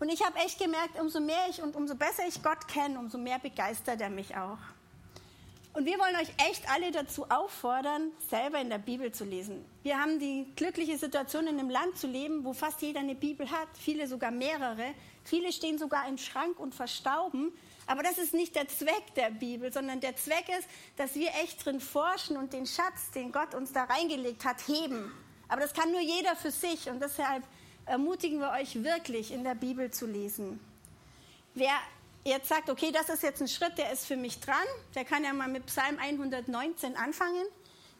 Und 0.00 0.08
ich 0.08 0.24
habe 0.24 0.38
echt 0.38 0.58
gemerkt, 0.58 0.98
umso 0.98 1.20
mehr 1.20 1.48
ich 1.50 1.62
und 1.62 1.76
umso 1.76 1.96
besser 1.96 2.22
ich 2.26 2.42
Gott 2.42 2.66
kenne, 2.66 2.98
umso 2.98 3.18
mehr 3.18 3.38
begeistert 3.38 4.00
er 4.00 4.08
mich 4.08 4.34
auch. 4.34 4.56
Und 5.74 5.84
wir 5.84 5.98
wollen 5.98 6.16
euch 6.16 6.30
echt 6.50 6.66
alle 6.70 6.92
dazu 6.92 7.26
auffordern, 7.28 8.10
selber 8.30 8.58
in 8.58 8.70
der 8.70 8.78
Bibel 8.78 9.12
zu 9.12 9.24
lesen. 9.24 9.62
Wir 9.82 10.00
haben 10.00 10.18
die 10.18 10.46
glückliche 10.56 10.96
Situation, 10.96 11.46
in 11.46 11.58
einem 11.58 11.68
Land 11.68 11.98
zu 11.98 12.06
leben, 12.06 12.42
wo 12.44 12.54
fast 12.54 12.80
jeder 12.80 13.00
eine 13.00 13.14
Bibel 13.14 13.50
hat, 13.50 13.68
viele 13.78 14.06
sogar 14.06 14.30
mehrere. 14.30 14.94
Viele 15.24 15.52
stehen 15.52 15.78
sogar 15.78 16.08
im 16.08 16.18
Schrank 16.18 16.58
und 16.58 16.74
verstauben. 16.74 17.52
Aber 17.86 18.02
das 18.02 18.18
ist 18.18 18.32
nicht 18.32 18.54
der 18.54 18.68
Zweck 18.68 19.14
der 19.16 19.30
Bibel, 19.30 19.72
sondern 19.72 20.00
der 20.00 20.16
Zweck 20.16 20.48
ist, 20.48 20.68
dass 20.96 21.14
wir 21.14 21.28
echt 21.42 21.64
drin 21.64 21.80
forschen 21.80 22.36
und 22.36 22.52
den 22.52 22.66
Schatz, 22.66 23.10
den 23.14 23.32
Gott 23.32 23.54
uns 23.54 23.72
da 23.72 23.84
reingelegt 23.84 24.44
hat, 24.44 24.66
heben. 24.66 25.12
Aber 25.48 25.60
das 25.60 25.74
kann 25.74 25.90
nur 25.90 26.00
jeder 26.00 26.36
für 26.36 26.50
sich 26.50 26.88
und 26.88 27.00
deshalb 27.00 27.42
ermutigen 27.86 28.38
wir 28.38 28.50
euch 28.52 28.82
wirklich, 28.82 29.32
in 29.32 29.44
der 29.44 29.54
Bibel 29.54 29.90
zu 29.90 30.06
lesen. 30.06 30.60
Wer 31.54 31.74
jetzt 32.24 32.48
sagt, 32.48 32.70
okay, 32.70 32.92
das 32.92 33.08
ist 33.08 33.22
jetzt 33.22 33.42
ein 33.42 33.48
Schritt, 33.48 33.76
der 33.76 33.92
ist 33.92 34.06
für 34.06 34.16
mich 34.16 34.40
dran, 34.40 34.54
der 34.94 35.04
kann 35.04 35.24
ja 35.24 35.32
mal 35.32 35.48
mit 35.48 35.66
Psalm 35.66 35.98
119 35.98 36.96
anfangen. 36.96 37.44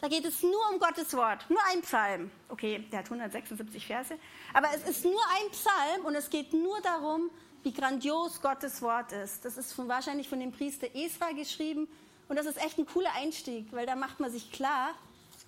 Da 0.03 0.09
geht 0.09 0.25
es 0.25 0.43
nur 0.43 0.61
um 0.73 0.81
Gottes 0.81 1.15
Wort, 1.15 1.49
nur 1.49 1.61
ein 1.71 1.81
Psalm. 1.83 2.33
Okay, 2.49 2.85
der 2.91 2.99
hat 2.99 3.05
176 3.05 3.87
Verse, 3.87 4.19
aber 4.53 4.67
es 4.75 4.83
ist 4.83 5.05
nur 5.05 5.21
ein 5.31 5.51
Psalm 5.53 6.05
und 6.05 6.17
es 6.17 6.29
geht 6.29 6.53
nur 6.53 6.81
darum, 6.81 7.31
wie 7.63 7.73
grandios 7.73 8.43
Gottes 8.43 8.83
Wort 8.83 9.13
ist. 9.13 9.45
Das 9.45 9.57
ist 9.57 9.73
von, 9.73 9.87
wahrscheinlich 9.87 10.29
von 10.29 10.41
dem 10.41 10.51
Priester 10.51 10.89
Esra 10.93 11.31
geschrieben 11.31 11.87
und 12.29 12.35
das 12.35 12.47
ist 12.47 12.61
echt 12.61 12.79
ein 12.79 12.87
cooler 12.87 13.15
Einstieg, 13.15 13.69
weil 13.71 13.87
da 13.87 13.95
macht 13.95 14.19
man 14.19 14.33
sich 14.33 14.51
klar, 14.51 14.93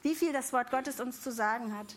wie 0.03 0.15
viel 0.15 0.33
das 0.33 0.53
Wort 0.53 0.71
Gottes 0.71 1.01
uns 1.01 1.21
zu 1.21 1.33
sagen 1.33 1.77
hat. 1.77 1.97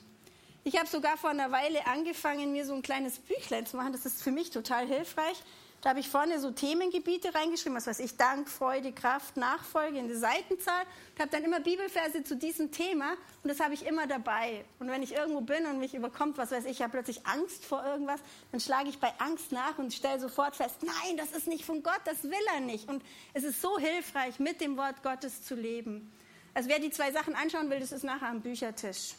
Ich 0.64 0.80
habe 0.80 0.88
sogar 0.88 1.16
vor 1.16 1.30
einer 1.30 1.52
Weile 1.52 1.86
angefangen, 1.86 2.54
mir 2.54 2.66
so 2.66 2.74
ein 2.74 2.82
kleines 2.82 3.20
Büchlein 3.20 3.68
zu 3.68 3.78
machen. 3.78 3.92
Das 3.92 4.08
ist 4.08 4.24
für 4.24 4.32
mich 4.32 4.50
total 4.50 4.88
hilfreich. 4.88 5.44
Da 5.82 5.90
habe 5.90 6.00
ich 6.00 6.10
vorne 6.10 6.40
so 6.40 6.50
Themengebiete 6.50 7.36
reingeschrieben, 7.36 7.78
was 7.78 7.86
weiß 7.86 8.00
ich, 8.00 8.18
Dank, 8.18 8.50
Freude, 8.50 8.92
Kraft, 8.92 9.38
Nachfolge 9.38 10.00
in 10.00 10.08
die 10.08 10.16
Seitenzahl. 10.16 10.84
Ich 11.14 11.22
habe 11.22 11.30
dann 11.30 11.44
immer 11.44 11.60
Bibelverse 11.60 12.24
zu 12.24 12.36
diesem 12.36 12.72
Thema 12.72 13.12
und 13.44 13.50
das 13.50 13.60
habe 13.60 13.76
ich 13.76 13.86
immer 13.86 14.08
dabei. 14.08 14.66
Und 14.80 14.90
wenn 14.90 15.04
ich 15.04 15.14
irgendwo 15.14 15.42
bin 15.42 15.68
und 15.68 15.78
mich 15.78 15.94
überkommt, 15.94 16.40
was 16.40 16.50
weiß 16.50 16.66
ich, 16.66 16.72
ich 16.72 16.82
habe 16.82 16.94
plötzlich 16.94 17.28
Angst 17.28 17.64
vor 17.64 17.86
irgendwas, 17.86 18.20
dann 18.52 18.60
schlage 18.60 18.90
ich 18.90 19.00
bei 19.00 19.14
Angst 19.20 19.52
nach 19.52 19.78
und 19.78 19.94
stelle 19.94 20.20
sofort 20.20 20.56
fest, 20.56 20.78
nein, 20.82 21.16
das 21.16 21.32
ist 21.32 21.48
nicht 21.48 21.64
von 21.64 21.84
Gott, 21.84 22.02
das 22.06 22.24
will 22.24 22.34
er 22.56 22.60
nicht. 22.60 22.90
Und 22.90 23.04
es 23.36 23.44
ist 23.44 23.62
so 23.62 23.78
hilfreich, 23.78 24.40
mit 24.40 24.62
dem 24.62 24.78
Wort 24.78 25.04
Gottes 25.04 25.44
zu 25.44 25.54
leben. 25.54 26.12
Also 26.56 26.70
wer 26.70 26.80
die 26.80 26.90
zwei 26.90 27.12
Sachen 27.12 27.36
anschauen 27.36 27.70
will, 27.70 27.80
das 27.80 27.92
ist 27.92 28.04
nachher 28.04 28.30
am 28.30 28.42
Büchertisch. 28.42 29.14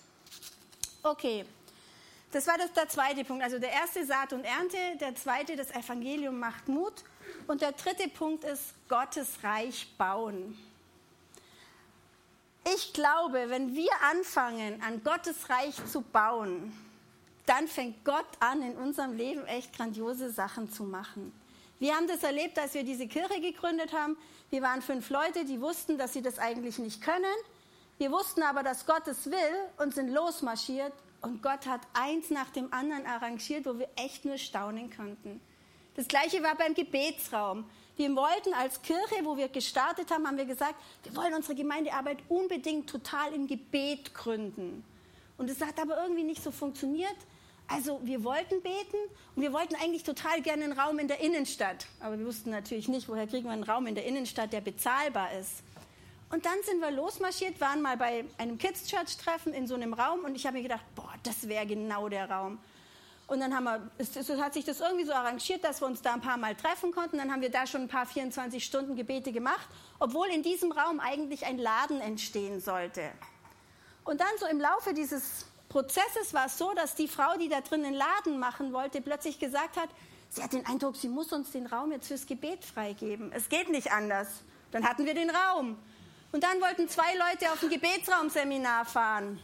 Okay, 1.04 1.44
das 2.32 2.46
war 2.46 2.58
das, 2.58 2.72
der 2.72 2.88
zweite 2.88 3.24
Punkt. 3.24 3.42
Also 3.42 3.58
der 3.58 3.72
erste 3.72 4.04
Saat 4.04 4.32
und 4.32 4.44
Ernte, 4.44 4.76
der 5.00 5.14
zweite 5.14 5.56
das 5.56 5.70
Evangelium 5.70 6.38
macht 6.38 6.68
Mut 6.68 7.04
und 7.46 7.62
der 7.62 7.72
dritte 7.72 8.08
Punkt 8.08 8.44
ist 8.44 8.74
Gottes 8.88 9.42
Reich 9.42 9.88
bauen. 9.96 10.58
Ich 12.74 12.92
glaube, 12.92 13.48
wenn 13.48 13.74
wir 13.74 13.90
anfangen, 14.10 14.82
an 14.82 15.02
Gottes 15.02 15.48
Reich 15.48 15.74
zu 15.86 16.02
bauen, 16.02 16.72
dann 17.46 17.66
fängt 17.66 18.04
Gott 18.04 18.26
an, 18.40 18.60
in 18.60 18.76
unserem 18.76 19.16
Leben 19.16 19.46
echt 19.46 19.74
grandiose 19.74 20.30
Sachen 20.30 20.70
zu 20.70 20.84
machen. 20.84 21.32
Wir 21.78 21.94
haben 21.94 22.08
das 22.08 22.22
erlebt, 22.22 22.58
als 22.58 22.74
wir 22.74 22.84
diese 22.84 23.06
Kirche 23.06 23.40
gegründet 23.40 23.94
haben. 23.94 24.18
Wir 24.50 24.60
waren 24.60 24.82
fünf 24.82 25.08
Leute, 25.08 25.46
die 25.46 25.60
wussten, 25.62 25.96
dass 25.96 26.12
sie 26.12 26.20
das 26.20 26.38
eigentlich 26.38 26.78
nicht 26.78 27.00
können. 27.00 27.24
Wir 27.96 28.10
wussten 28.10 28.42
aber, 28.42 28.62
dass 28.62 28.84
Gott 28.84 29.08
es 29.08 29.30
will 29.30 29.54
und 29.78 29.94
sind 29.94 30.10
losmarschiert 30.10 30.92
und 31.20 31.42
Gott 31.42 31.66
hat 31.66 31.80
eins 31.94 32.30
nach 32.30 32.50
dem 32.50 32.72
anderen 32.72 33.06
arrangiert, 33.06 33.66
wo 33.66 33.78
wir 33.78 33.88
echt 33.96 34.24
nur 34.24 34.38
staunen 34.38 34.94
konnten. 34.94 35.40
Das 35.96 36.06
gleiche 36.06 36.42
war 36.42 36.54
beim 36.54 36.74
Gebetsraum. 36.74 37.64
Wir 37.96 38.14
wollten 38.14 38.54
als 38.54 38.80
Kirche, 38.82 39.24
wo 39.24 39.36
wir 39.36 39.48
gestartet 39.48 40.12
haben, 40.12 40.26
haben 40.28 40.36
wir 40.36 40.44
gesagt, 40.44 40.76
wir 41.02 41.16
wollen 41.16 41.34
unsere 41.34 41.56
Gemeindearbeit 41.56 42.18
unbedingt 42.28 42.88
total 42.88 43.32
im 43.32 43.48
Gebet 43.48 44.14
gründen. 44.14 44.84
Und 45.36 45.50
es 45.50 45.60
hat 45.60 45.80
aber 45.80 46.00
irgendwie 46.00 46.22
nicht 46.22 46.42
so 46.42 46.52
funktioniert. 46.52 47.16
Also 47.66 48.00
wir 48.04 48.22
wollten 48.24 48.62
beten 48.62 48.96
und 49.34 49.42
wir 49.42 49.52
wollten 49.52 49.74
eigentlich 49.74 50.04
total 50.04 50.40
gerne 50.40 50.64
einen 50.64 50.72
Raum 50.78 50.98
in 51.00 51.08
der 51.08 51.20
Innenstadt. 51.20 51.86
Aber 52.00 52.18
wir 52.18 52.24
wussten 52.26 52.50
natürlich 52.50 52.86
nicht, 52.86 53.08
woher 53.08 53.26
kriegen 53.26 53.46
wir 53.46 53.52
einen 53.52 53.64
Raum 53.64 53.86
in 53.88 53.96
der 53.96 54.06
Innenstadt, 54.06 54.52
der 54.52 54.60
bezahlbar 54.60 55.32
ist. 55.32 55.64
Und 56.30 56.44
dann 56.44 56.62
sind 56.64 56.80
wir 56.80 56.90
losmarschiert, 56.90 57.60
waren 57.60 57.80
mal 57.80 57.96
bei 57.96 58.24
einem 58.36 58.58
Kids 58.58 58.86
Church 58.86 59.16
Treffen 59.16 59.54
in 59.54 59.66
so 59.66 59.74
einem 59.74 59.94
Raum 59.94 60.24
und 60.24 60.34
ich 60.34 60.46
habe 60.46 60.58
mir 60.58 60.62
gedacht, 60.62 60.84
boah, 60.94 61.12
das 61.22 61.48
wäre 61.48 61.66
genau 61.66 62.08
der 62.08 62.30
Raum. 62.30 62.58
Und 63.28 63.40
dann 63.40 63.54
haben 63.54 63.64
wir, 63.64 63.90
es, 63.98 64.16
es, 64.16 64.30
hat 64.40 64.54
sich 64.54 64.64
das 64.64 64.80
irgendwie 64.80 65.04
so 65.04 65.12
arrangiert, 65.12 65.62
dass 65.62 65.82
wir 65.82 65.86
uns 65.86 66.00
da 66.00 66.14
ein 66.14 66.20
paar 66.20 66.38
Mal 66.38 66.54
treffen 66.54 66.92
konnten. 66.92 67.18
Dann 67.18 67.30
haben 67.30 67.42
wir 67.42 67.50
da 67.50 67.66
schon 67.66 67.82
ein 67.82 67.88
paar 67.88 68.06
24 68.06 68.64
Stunden 68.64 68.96
Gebete 68.96 69.32
gemacht, 69.32 69.68
obwohl 69.98 70.28
in 70.28 70.42
diesem 70.42 70.72
Raum 70.72 70.98
eigentlich 70.98 71.44
ein 71.44 71.58
Laden 71.58 72.00
entstehen 72.00 72.60
sollte. 72.60 73.02
Und 74.04 74.20
dann 74.22 74.28
so 74.38 74.46
im 74.46 74.58
Laufe 74.58 74.94
dieses 74.94 75.44
Prozesses 75.68 76.32
war 76.32 76.46
es 76.46 76.56
so, 76.56 76.72
dass 76.72 76.94
die 76.94 77.08
Frau, 77.08 77.36
die 77.38 77.50
da 77.50 77.60
drin 77.60 77.84
einen 77.84 77.94
Laden 77.94 78.38
machen 78.38 78.72
wollte, 78.72 79.02
plötzlich 79.02 79.38
gesagt 79.38 79.76
hat, 79.76 79.90
sie 80.30 80.42
hat 80.42 80.54
den 80.54 80.64
Eindruck, 80.64 80.96
sie 80.96 81.08
muss 81.08 81.30
uns 81.30 81.50
den 81.52 81.66
Raum 81.66 81.92
jetzt 81.92 82.08
fürs 82.08 82.24
Gebet 82.24 82.64
freigeben. 82.64 83.30
Es 83.32 83.50
geht 83.50 83.68
nicht 83.68 83.92
anders. 83.92 84.28
Dann 84.70 84.88
hatten 84.88 85.04
wir 85.04 85.12
den 85.12 85.28
Raum. 85.28 85.76
Und 86.32 86.44
dann 86.44 86.60
wollten 86.60 86.88
zwei 86.88 87.14
Leute 87.14 87.52
auf 87.52 87.62
ein 87.62 87.70
Gebetsraumseminar 87.70 88.84
fahren, 88.84 89.40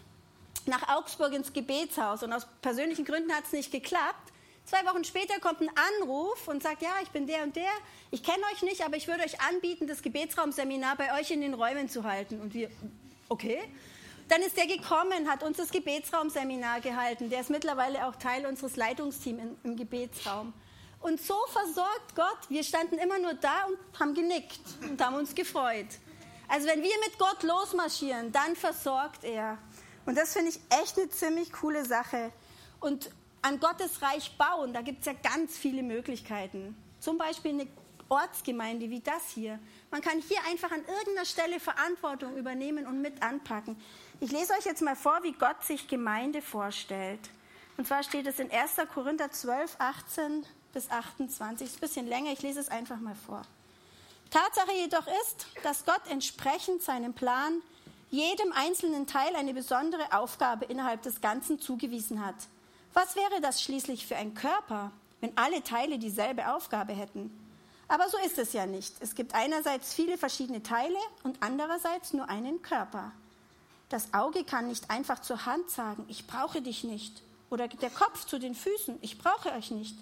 nach 0.67 0.97
Augsburg 0.97 1.33
ins 1.33 1.53
Gebetshaus. 1.53 2.23
Und 2.23 2.33
aus 2.33 2.47
persönlichen 2.61 3.05
Gründen 3.05 3.33
hat 3.33 3.45
es 3.47 3.53
nicht 3.53 3.73
geklappt. 3.73 4.33
Zwei 4.67 4.85
Wochen 4.87 5.05
später 5.05 5.39
kommt 5.41 5.61
ein 5.61 5.71
Anruf 6.01 6.49
und 6.49 6.63
sagt, 6.63 6.83
ja, 6.83 6.93
ich 7.03 7.11
bin 7.11 7.27
der 7.27 7.43
und 7.43 7.55
der, 7.55 7.71
ich 8.11 8.23
kenne 8.23 8.43
euch 8.53 8.63
nicht, 8.63 8.83
aber 8.85 8.97
ich 8.97 9.09
würde 9.09 9.23
euch 9.23 9.41
anbieten, 9.43 9.87
das 9.87 10.01
Gebetsraumseminar 10.01 10.97
bei 10.97 11.21
euch 11.21 11.31
in 11.31 11.43
den 11.43 11.53
Räumen 11.53 11.89
zu 11.89 12.05
halten. 12.05 12.41
Und 12.41 12.55
wir, 12.55 12.71
okay. 13.29 13.61
Dann 14.29 14.41
ist 14.41 14.57
der 14.57 14.67
gekommen, 14.67 15.29
hat 15.29 15.43
uns 15.43 15.59
das 15.59 15.71
Gebetsraumseminar 15.71 16.81
gehalten. 16.81 17.29
Der 17.29 17.41
ist 17.41 17.51
mittlerweile 17.51 18.07
auch 18.07 18.17
Teil 18.17 18.47
unseres 18.47 18.77
Leitungsteams 18.77 19.59
im 19.65 19.77
Gebetsraum. 19.77 20.55
Und 21.01 21.21
so 21.21 21.37
versorgt 21.49 22.15
Gott. 22.15 22.39
Wir 22.49 22.65
standen 22.65 22.97
immer 22.97 23.19
nur 23.19 23.35
da 23.35 23.67
und 23.67 24.01
haben 24.01 24.15
genickt 24.15 24.61
und 24.81 24.99
haben 25.05 25.17
uns 25.17 25.35
gefreut. 25.35 25.89
Also 26.49 26.67
wenn 26.67 26.83
wir 26.83 26.95
mit 27.07 27.19
Gott 27.19 27.43
losmarschieren, 27.43 28.33
dann 28.33 28.57
versorgt 28.57 29.25
er. 29.25 29.59
Und 30.07 30.17
das 30.17 30.33
finde 30.33 30.51
ich 30.51 30.61
echt 30.71 30.99
eine 30.99 31.09
ziemlich 31.09 31.53
coole 31.53 31.85
Sache. 31.85 32.31
Und 32.81 33.11
an 33.43 33.61
Gottes 33.61 34.03
Reich 34.03 34.37
bauen, 34.37 34.73
da 34.73 34.83
gibt 34.83 35.01
es 35.01 35.07
ja 35.07 35.13
ganz 35.13 35.57
viele 35.57 35.83
Möglichkeiten. 35.83 36.77
Zum 37.01 37.19
Beispiel 37.19 37.53
eine 37.53 37.67
Ortsgemeinde 38.09 38.91
wie 38.91 39.01
das 39.01 39.29
hier. 39.31 39.59
Man 39.91 40.01
kann 40.01 40.21
hier 40.21 40.39
einfach 40.51 40.71
an 40.71 40.85
irgendeiner 40.87 41.25
Stelle 41.25 41.61
Verantwortung 41.61 42.37
übernehmen 42.37 42.87
und 42.87 43.01
mit 43.01 43.23
anpacken. 43.23 43.77
Ich 44.21 44.31
lese 44.31 44.53
euch 44.53 44.65
jetzt 44.65 44.83
mal 44.83 44.97
vor, 44.97 45.23
wie 45.23 45.33
Gott 45.33 45.63
sich 45.65 45.89
Gemeinde 45.89 46.43
vorstellt. 46.43 47.21
Und 47.77 47.87
zwar 47.87 48.03
steht 48.03 48.27
es 48.27 48.39
in 48.39 48.51
1. 48.51 48.77
Korinther 48.93 49.31
12, 49.31 49.77
18 49.79 50.47
bis 50.73 50.91
28. 50.91 51.67
Ist 51.67 51.77
ein 51.77 51.81
bisschen 51.81 52.07
länger, 52.07 52.33
ich 52.33 52.43
lese 52.43 52.61
es 52.61 52.69
einfach 52.69 52.99
mal 53.01 53.17
vor. 53.27 53.43
Tatsache 54.31 54.73
jedoch 54.73 55.07
ist, 55.07 55.47
dass 55.63 55.85
Gott 55.85 56.01
entsprechend 56.09 56.83
seinem 56.83 57.15
Plan 57.15 57.63
jedem 58.11 58.53
einzelnen 58.53 59.07
Teil 59.07 59.35
eine 59.37 59.55
besondere 59.55 60.13
Aufgabe 60.13 60.67
innerhalb 60.67 61.03
des 61.03 61.21
Ganzen 61.21 61.61
zugewiesen 61.61 62.25
hat. 62.25 62.37
Was 62.93 63.17
wäre 63.17 63.41
das 63.41 63.61
schließlich 63.61 64.07
für 64.07 64.17
ein 64.17 64.35
Körper, 64.35 64.93
wenn 65.21 65.37
alle 65.37 65.63
Teile 65.63 65.99
dieselbe 65.99 66.55
Aufgabe 66.55 66.93
hätten? 66.93 67.31
Aber 67.89 68.09
so 68.09 68.17
ist 68.19 68.39
es 68.39 68.53
ja 68.53 68.67
nicht. 68.67 68.95
Es 69.01 69.15
gibt 69.15 69.35
einerseits 69.35 69.93
viele 69.95 70.17
verschiedene 70.17 70.63
Teile 70.63 70.97
und 71.23 71.37
andererseits 71.41 72.13
nur 72.13 72.29
einen 72.29 72.63
Körper. 72.63 73.13
Das 73.89 74.15
Auge 74.15 74.45
kann 74.45 74.69
nicht 74.69 74.91
einfach 74.91 75.21
zur 75.21 75.45
Hand 75.45 75.71
sagen, 75.71 76.05
ich 76.09 76.27
brauche 76.27 76.63
dich 76.63 76.85
nicht. 76.85 77.23
Oder 77.51 77.69
der 77.69 77.91
Kopf 77.91 78.25
zu 78.25 78.39
den 78.39 78.55
Füßen, 78.55 78.99
ich 79.03 79.19
brauche 79.19 79.53
euch 79.53 79.71
nicht. 79.71 79.97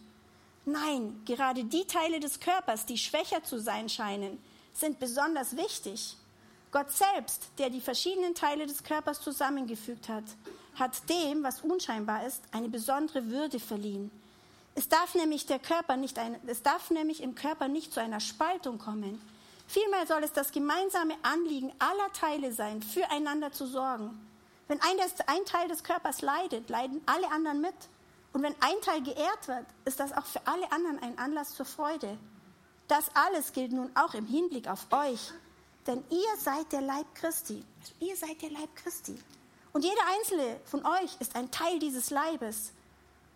Nein, 0.64 1.20
gerade 1.24 1.64
die 1.64 1.86
Teile 1.86 2.20
des 2.20 2.38
Körpers, 2.38 2.86
die 2.86 2.98
schwächer 2.98 3.42
zu 3.42 3.60
sein 3.60 3.88
scheinen, 3.88 4.42
sind 4.72 5.00
besonders 5.00 5.56
wichtig. 5.56 6.16
Gott 6.70 6.90
selbst, 6.90 7.48
der 7.58 7.68
die 7.68 7.80
verschiedenen 7.80 8.34
Teile 8.34 8.66
des 8.66 8.82
Körpers 8.82 9.20
zusammengefügt 9.20 10.08
hat, 10.08 10.24
hat 10.76 11.08
dem, 11.08 11.42
was 11.42 11.60
unscheinbar 11.60 12.26
ist, 12.26 12.42
eine 12.52 12.68
besondere 12.68 13.28
Würde 13.28 13.60
verliehen. 13.60 14.10
Es 14.74 14.88
darf 14.88 15.14
nämlich 15.14 15.44
der 15.46 15.58
Körper 15.58 15.96
nicht 15.96 16.18
ein, 16.18 16.36
es 16.46 16.62
darf 16.62 16.90
nämlich 16.90 17.22
im 17.22 17.34
Körper 17.34 17.68
nicht 17.68 17.92
zu 17.92 18.00
einer 18.00 18.20
Spaltung 18.20 18.78
kommen. 18.78 19.20
Vielmehr 19.66 20.06
soll 20.06 20.24
es 20.24 20.32
das 20.32 20.52
gemeinsame 20.52 21.14
Anliegen 21.22 21.72
aller 21.78 22.12
Teile 22.12 22.52
sein, 22.52 22.82
füreinander 22.82 23.52
zu 23.52 23.66
sorgen. 23.66 24.18
Wenn 24.68 24.80
ein, 24.80 24.96
ein 25.26 25.44
Teil 25.44 25.68
des 25.68 25.84
Körpers 25.84 26.22
leidet, 26.22 26.70
leiden 26.70 27.02
alle 27.04 27.30
anderen 27.30 27.60
mit. 27.60 27.74
Und 28.32 28.42
wenn 28.42 28.54
ein 28.60 28.80
Teil 28.82 29.02
geehrt 29.02 29.48
wird, 29.48 29.66
ist 29.84 30.00
das 30.00 30.12
auch 30.12 30.24
für 30.24 30.46
alle 30.46 30.70
anderen 30.72 30.98
ein 31.00 31.18
Anlass 31.18 31.54
zur 31.54 31.66
Freude. 31.66 32.18
Das 32.88 33.14
alles 33.14 33.52
gilt 33.52 33.72
nun 33.72 33.90
auch 33.94 34.14
im 34.14 34.26
Hinblick 34.26 34.68
auf 34.68 34.86
euch, 34.90 35.32
denn 35.86 36.02
ihr 36.10 36.36
seid 36.38 36.72
der 36.72 36.80
Leib 36.80 37.14
Christi. 37.14 37.64
Also 37.80 37.94
ihr 38.00 38.16
seid 38.16 38.40
der 38.42 38.50
Leib 38.50 38.74
Christi. 38.76 39.18
Und 39.72 39.84
jeder 39.84 40.02
einzelne 40.18 40.60
von 40.64 40.84
euch 40.84 41.16
ist 41.18 41.34
ein 41.36 41.50
Teil 41.50 41.78
dieses 41.78 42.10
Leibes. 42.10 42.72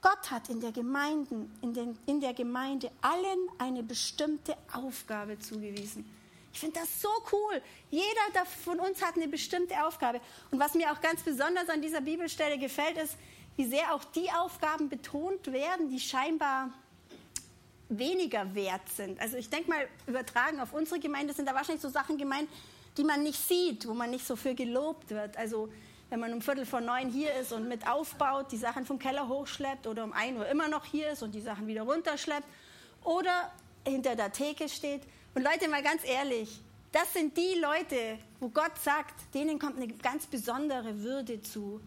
Gott 0.02 0.30
hat 0.30 0.48
in 0.50 0.60
der, 0.60 0.72
Gemeinden, 0.72 1.50
in, 1.62 1.72
den, 1.72 1.98
in 2.06 2.20
der 2.20 2.34
Gemeinde 2.34 2.90
allen 3.00 3.48
eine 3.58 3.82
bestimmte 3.82 4.56
Aufgabe 4.72 5.38
zugewiesen. 5.38 6.04
Ich 6.52 6.60
finde 6.60 6.80
das 6.80 7.02
so 7.02 7.08
cool. 7.32 7.60
Jeder 7.90 8.46
von 8.64 8.80
uns 8.80 9.02
hat 9.02 9.16
eine 9.16 9.28
bestimmte 9.28 9.84
Aufgabe. 9.84 10.20
Und 10.50 10.58
was 10.58 10.74
mir 10.74 10.90
auch 10.92 11.00
ganz 11.00 11.22
besonders 11.22 11.68
an 11.68 11.82
dieser 11.82 12.00
Bibelstelle 12.00 12.58
gefällt, 12.58 12.96
ist, 12.96 13.16
wie 13.56 13.64
sehr 13.66 13.94
auch 13.94 14.04
die 14.04 14.30
Aufgaben 14.30 14.88
betont 14.88 15.52
werden, 15.52 15.88
die 15.88 16.00
scheinbar 16.00 16.70
weniger 17.88 18.54
wert 18.54 18.88
sind. 18.88 19.20
Also 19.20 19.36
ich 19.36 19.48
denke 19.48 19.70
mal, 19.70 19.88
übertragen 20.06 20.60
auf 20.60 20.72
unsere 20.72 21.00
Gemeinde 21.00 21.32
sind 21.32 21.48
da 21.48 21.54
wahrscheinlich 21.54 21.82
so 21.82 21.88
Sachen 21.88 22.18
gemeint, 22.18 22.48
die 22.96 23.04
man 23.04 23.22
nicht 23.22 23.40
sieht, 23.40 23.86
wo 23.86 23.94
man 23.94 24.10
nicht 24.10 24.26
so 24.26 24.36
für 24.36 24.54
gelobt 24.54 25.10
wird. 25.10 25.36
Also 25.36 25.68
wenn 26.10 26.20
man 26.20 26.32
um 26.32 26.40
Viertel 26.40 26.66
vor 26.66 26.80
neun 26.80 27.08
hier 27.08 27.34
ist 27.34 27.52
und 27.52 27.68
mit 27.68 27.86
aufbaut, 27.88 28.52
die 28.52 28.56
Sachen 28.56 28.84
vom 28.84 28.98
Keller 28.98 29.28
hochschleppt 29.28 29.86
oder 29.86 30.04
um 30.04 30.12
ein 30.12 30.36
Uhr 30.36 30.46
immer 30.48 30.68
noch 30.68 30.84
hier 30.84 31.10
ist 31.10 31.22
und 31.22 31.34
die 31.34 31.40
Sachen 31.40 31.66
wieder 31.66 31.82
runterschleppt 31.82 32.46
oder 33.04 33.52
hinter 33.86 34.16
der 34.16 34.32
Theke 34.32 34.68
steht. 34.68 35.02
Und 35.34 35.42
Leute, 35.42 35.68
mal 35.68 35.82
ganz 35.82 36.02
ehrlich, 36.04 36.60
Das 36.96 37.12
sind 37.12 37.36
die 37.36 37.60
Leute, 37.60 38.18
wo 38.40 38.48
Gott 38.48 38.78
sagt, 38.82 39.34
denen 39.34 39.58
kommt 39.58 39.76
eine 39.76 39.88
ganz 39.88 40.26
besondere 40.26 41.02
Würde 41.02 41.42
zu. 41.42 41.78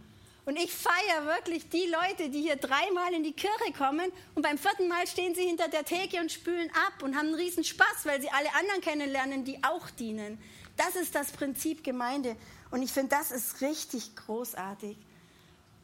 Und 0.50 0.58
ich 0.58 0.74
feiere 0.74 1.28
wirklich 1.28 1.70
die 1.70 1.86
Leute, 1.86 2.32
die 2.32 2.42
hier 2.42 2.56
dreimal 2.56 3.14
in 3.14 3.22
die 3.22 3.34
Kirche 3.34 3.72
kommen 3.78 4.12
und 4.34 4.42
beim 4.42 4.58
vierten 4.58 4.88
Mal 4.88 5.06
stehen 5.06 5.36
sie 5.36 5.44
hinter 5.44 5.68
der 5.68 5.86
Theke 5.86 6.20
und 6.20 6.32
spülen 6.32 6.72
ab 6.88 7.04
und 7.04 7.16
haben 7.16 7.28
einen 7.28 7.36
riesen 7.36 7.64
Spaß, 7.64 8.06
weil 8.06 8.20
sie 8.20 8.32
alle 8.32 8.52
anderen 8.56 8.82
kennenlernen, 8.82 9.44
die 9.44 9.64
auch 9.64 9.92
dienen. 9.92 10.40
Das 10.76 10.96
ist 10.96 11.14
das 11.14 11.34
Prinzip 11.34 11.84
Gemeinde. 11.84 12.36
Und 12.72 12.82
ich 12.82 12.92
finde, 12.92 13.10
das 13.10 13.30
ist 13.30 13.62
richtig 13.62 14.16
großartig. 14.16 14.98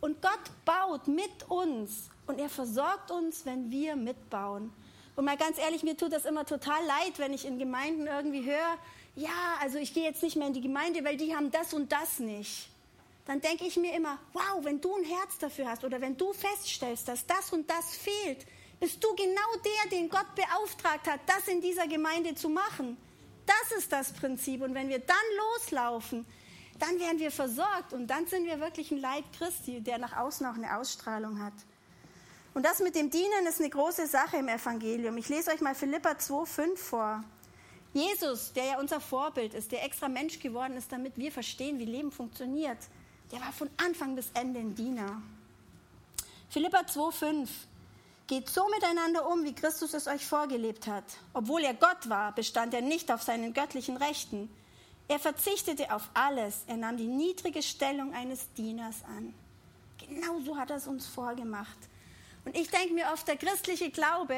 Und 0.02 0.20
Gott 0.24 0.66
baut 0.66 1.08
mit 1.08 1.48
uns 1.48 2.10
und 2.26 2.40
er 2.40 2.50
versorgt 2.50 3.12
uns, 3.12 3.46
wenn 3.46 3.70
wir 3.70 3.96
mitbauen. 3.96 4.74
Und 5.16 5.26
mal 5.26 5.38
ganz 5.38 5.60
ehrlich, 5.60 5.84
mir 5.84 5.96
tut 5.96 6.12
das 6.12 6.26
immer 6.26 6.44
total 6.44 6.84
leid, 6.88 7.20
wenn 7.20 7.36
ich 7.36 7.46
in 7.46 7.60
Gemeinden 7.60 8.08
irgendwie 8.08 8.44
höre, 8.44 8.80
ja, 9.16 9.60
also 9.62 9.78
ich 9.78 9.94
gehe 9.94 10.06
jetzt 10.06 10.24
nicht 10.24 10.38
mehr 10.38 10.48
in 10.48 10.54
die 10.54 10.62
Gemeinde, 10.62 11.04
weil 11.04 11.18
die 11.18 11.36
haben 11.36 11.52
das 11.52 11.72
und 11.72 11.92
das 11.92 12.18
nicht 12.18 12.70
dann 13.26 13.42
denke 13.42 13.66
ich 13.66 13.78
mir 13.78 13.94
immer, 13.96 14.20
wow, 14.34 14.64
wenn 14.64 14.80
du 14.80 14.96
ein 14.96 15.04
Herz 15.04 15.38
dafür 15.40 15.70
hast 15.70 15.84
oder 15.84 16.00
wenn 16.00 16.16
du 16.16 16.32
feststellst, 16.32 17.08
dass 17.08 17.26
das 17.26 17.52
und 17.52 17.70
das 17.70 17.96
fehlt, 17.96 18.46
bist 18.80 19.04
du 19.04 19.16
genau 19.16 19.56
der, 19.64 19.90
den 19.92 20.10
Gott 20.10 20.28
beauftragt 20.36 21.08
hat, 21.08 21.22
das 21.26 21.48
in 21.48 21.62
dieser 21.62 21.88
Gemeinde 21.88 22.36
zu 22.36 22.50
machen. 22.50 22.98
Das 23.46 23.78
ist 23.78 23.92
das 23.92 24.14
Prinzip. 24.14 24.62
Und 24.62 24.74
wenn 24.74 24.90
wir 24.90 25.00
dann 25.00 25.18
loslaufen, 25.38 26.26
dann 26.80 27.00
werden 27.00 27.20
wir 27.20 27.32
versorgt 27.32 27.94
und 27.94 28.08
dann 28.08 28.28
sind 28.28 28.46
wir 28.46 28.60
wirklich 28.60 28.92
ein 28.92 29.00
Leib 29.00 29.24
Christi, 29.38 29.82
der 29.82 29.98
nach 29.98 30.18
außen 30.18 30.46
auch 30.46 30.56
eine 30.56 30.78
Ausstrahlung 30.78 31.42
hat. 31.42 31.54
Und 32.54 32.64
das 32.64 32.80
mit 32.80 32.96
dem 32.96 33.10
Dienen 33.10 33.48
ist 33.48 33.60
eine 33.60 33.70
große 33.70 34.08
Sache 34.08 34.38
im 34.38 34.48
Evangelium. 34.48 35.18
Ich 35.18 35.30
lese 35.30 35.52
euch 35.52 35.62
mal 35.62 35.76
Philippa 35.76 36.12
2,5 36.12 36.78
vor. 36.78 37.24
Jesus, 37.94 38.54
der 38.54 38.66
ja 38.66 38.80
unser 38.80 39.00
Vorbild 39.00 39.54
ist, 39.54 39.72
der 39.72 39.84
extra 39.84 40.10
Mensch 40.10 40.40
geworden 40.40 40.76
ist, 40.76 40.92
damit 40.92 41.18
wir 41.18 41.32
verstehen, 41.32 41.80
wie 41.80 41.86
Leben 41.86 42.12
funktioniert, 42.12 42.78
der 43.32 43.42
war 43.42 43.52
von 43.52 43.70
Anfang 43.78 44.16
bis 44.16 44.30
Ende 44.34 44.60
ein 44.60 44.76
Diener. 44.76 45.22
Philippa 46.50 46.80
2,5 46.80 47.48
Geht 48.28 48.50
so 48.50 48.68
miteinander 48.70 49.30
um, 49.30 49.44
wie 49.44 49.54
Christus 49.54 49.94
es 49.94 50.08
euch 50.08 50.26
vorgelebt 50.26 50.88
hat. 50.88 51.04
Obwohl 51.34 51.64
er 51.64 51.76
Gott 51.76 52.10
war, 52.10 52.34
bestand 52.34 52.74
er 52.74 52.82
nicht 52.82 53.12
auf 53.12 53.22
seinen 53.22 53.54
göttlichen 53.54 53.98
Rechten. 53.98 54.50
Er 55.08 55.20
verzichtete 55.20 55.94
auf 55.94 56.10
alles. 56.16 56.64
Er 56.66 56.78
nahm 56.78 56.98
die 56.98 57.06
niedrige 57.06 57.62
Stellung 57.62 58.16
eines 58.16 58.52
Dieners 58.54 59.04
an. 59.16 59.36
Genau 60.00 60.40
so 60.40 60.58
hat 60.58 60.72
er 60.72 60.78
es 60.78 60.88
uns 60.88 61.06
vorgemacht. 61.06 61.78
Und 62.46 62.58
ich 62.58 62.70
denke 62.70 62.96
mir 62.96 63.12
oft, 63.14 63.28
der 63.28 63.38
christliche 63.38 63.92
Glaube 63.92 64.36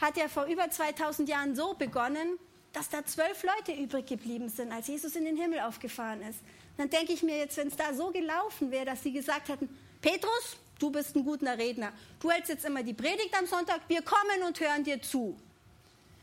hat 0.00 0.16
ja 0.16 0.28
vor 0.28 0.44
über 0.44 0.70
2000 0.70 1.28
Jahren 1.28 1.54
so 1.54 1.74
begonnen, 1.74 2.38
dass 2.72 2.88
da 2.88 3.04
zwölf 3.04 3.42
Leute 3.42 3.78
übrig 3.78 4.06
geblieben 4.06 4.48
sind, 4.48 4.72
als 4.72 4.88
Jesus 4.88 5.16
in 5.16 5.26
den 5.26 5.36
Himmel 5.36 5.60
aufgefahren 5.60 6.22
ist. 6.22 6.38
Dann 6.76 6.90
denke 6.90 7.12
ich 7.12 7.22
mir 7.22 7.36
jetzt, 7.36 7.56
wenn 7.56 7.68
es 7.68 7.76
da 7.76 7.94
so 7.94 8.10
gelaufen 8.10 8.70
wäre, 8.70 8.86
dass 8.86 9.02
sie 9.02 9.12
gesagt 9.12 9.48
hätten, 9.48 9.68
Petrus, 10.00 10.56
du 10.78 10.90
bist 10.90 11.14
ein 11.14 11.24
guter 11.24 11.56
Redner. 11.56 11.92
Du 12.20 12.30
hältst 12.30 12.48
jetzt 12.48 12.64
immer 12.64 12.82
die 12.82 12.94
Predigt 12.94 13.36
am 13.38 13.46
Sonntag, 13.46 13.80
wir 13.88 14.02
kommen 14.02 14.42
und 14.46 14.58
hören 14.58 14.84
dir 14.84 15.00
zu. 15.00 15.38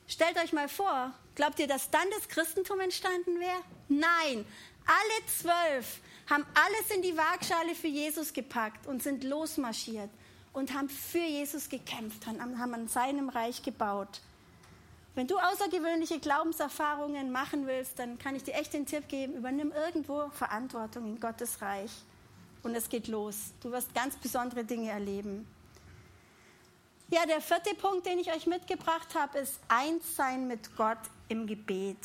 Stellt 0.07 0.37
euch 0.37 0.53
mal 0.53 0.67
vor, 0.67 1.13
glaubt 1.35 1.59
ihr, 1.59 1.67
dass 1.67 1.91
dann 1.91 2.09
das 2.17 2.27
Christentum 2.27 2.79
entstanden 2.79 3.39
wäre? 3.39 3.61
Nein, 3.87 4.45
alle 4.85 5.25
zwölf 5.27 5.99
haben 6.27 6.45
alles 6.55 6.95
in 6.95 7.03
die 7.03 7.15
Waagschale 7.15 7.75
für 7.75 7.87
Jesus 7.87 8.33
gepackt 8.33 8.87
und 8.87 9.03
sind 9.03 9.23
losmarschiert 9.23 10.09
und 10.51 10.73
haben 10.73 10.89
für 10.89 11.19
Jesus 11.19 11.69
gekämpft, 11.69 12.25
haben 12.25 12.73
an 12.73 12.87
seinem 12.87 13.29
Reich 13.29 13.61
gebaut. 13.61 14.21
Wenn 15.15 15.27
du 15.27 15.37
außergewöhnliche 15.37 16.19
Glaubenserfahrungen 16.19 17.31
machen 17.31 17.67
willst, 17.67 17.99
dann 17.99 18.19
kann 18.19 18.35
ich 18.35 18.43
dir 18.43 18.53
echt 18.53 18.73
den 18.73 18.85
Tipp 18.85 19.07
geben, 19.07 19.33
übernimm 19.33 19.71
irgendwo 19.71 20.29
Verantwortung 20.29 21.05
in 21.05 21.19
Gottes 21.19 21.61
Reich. 21.61 21.91
Und 22.63 22.75
es 22.75 22.89
geht 22.89 23.07
los. 23.07 23.53
Du 23.61 23.71
wirst 23.71 23.93
ganz 23.95 24.15
besondere 24.17 24.63
Dinge 24.63 24.89
erleben. 24.89 25.47
Ja, 27.09 27.25
der 27.25 27.41
vierte 27.41 27.73
Punkt, 27.73 28.05
den 28.05 28.19
ich 28.19 28.31
euch 28.31 28.45
mitgebracht 28.45 29.15
habe, 29.15 29.39
ist 29.39 29.59
Einssein 29.67 30.47
mit 30.47 30.75
Gott 30.75 30.99
im 31.27 31.47
Gebet. 31.47 31.97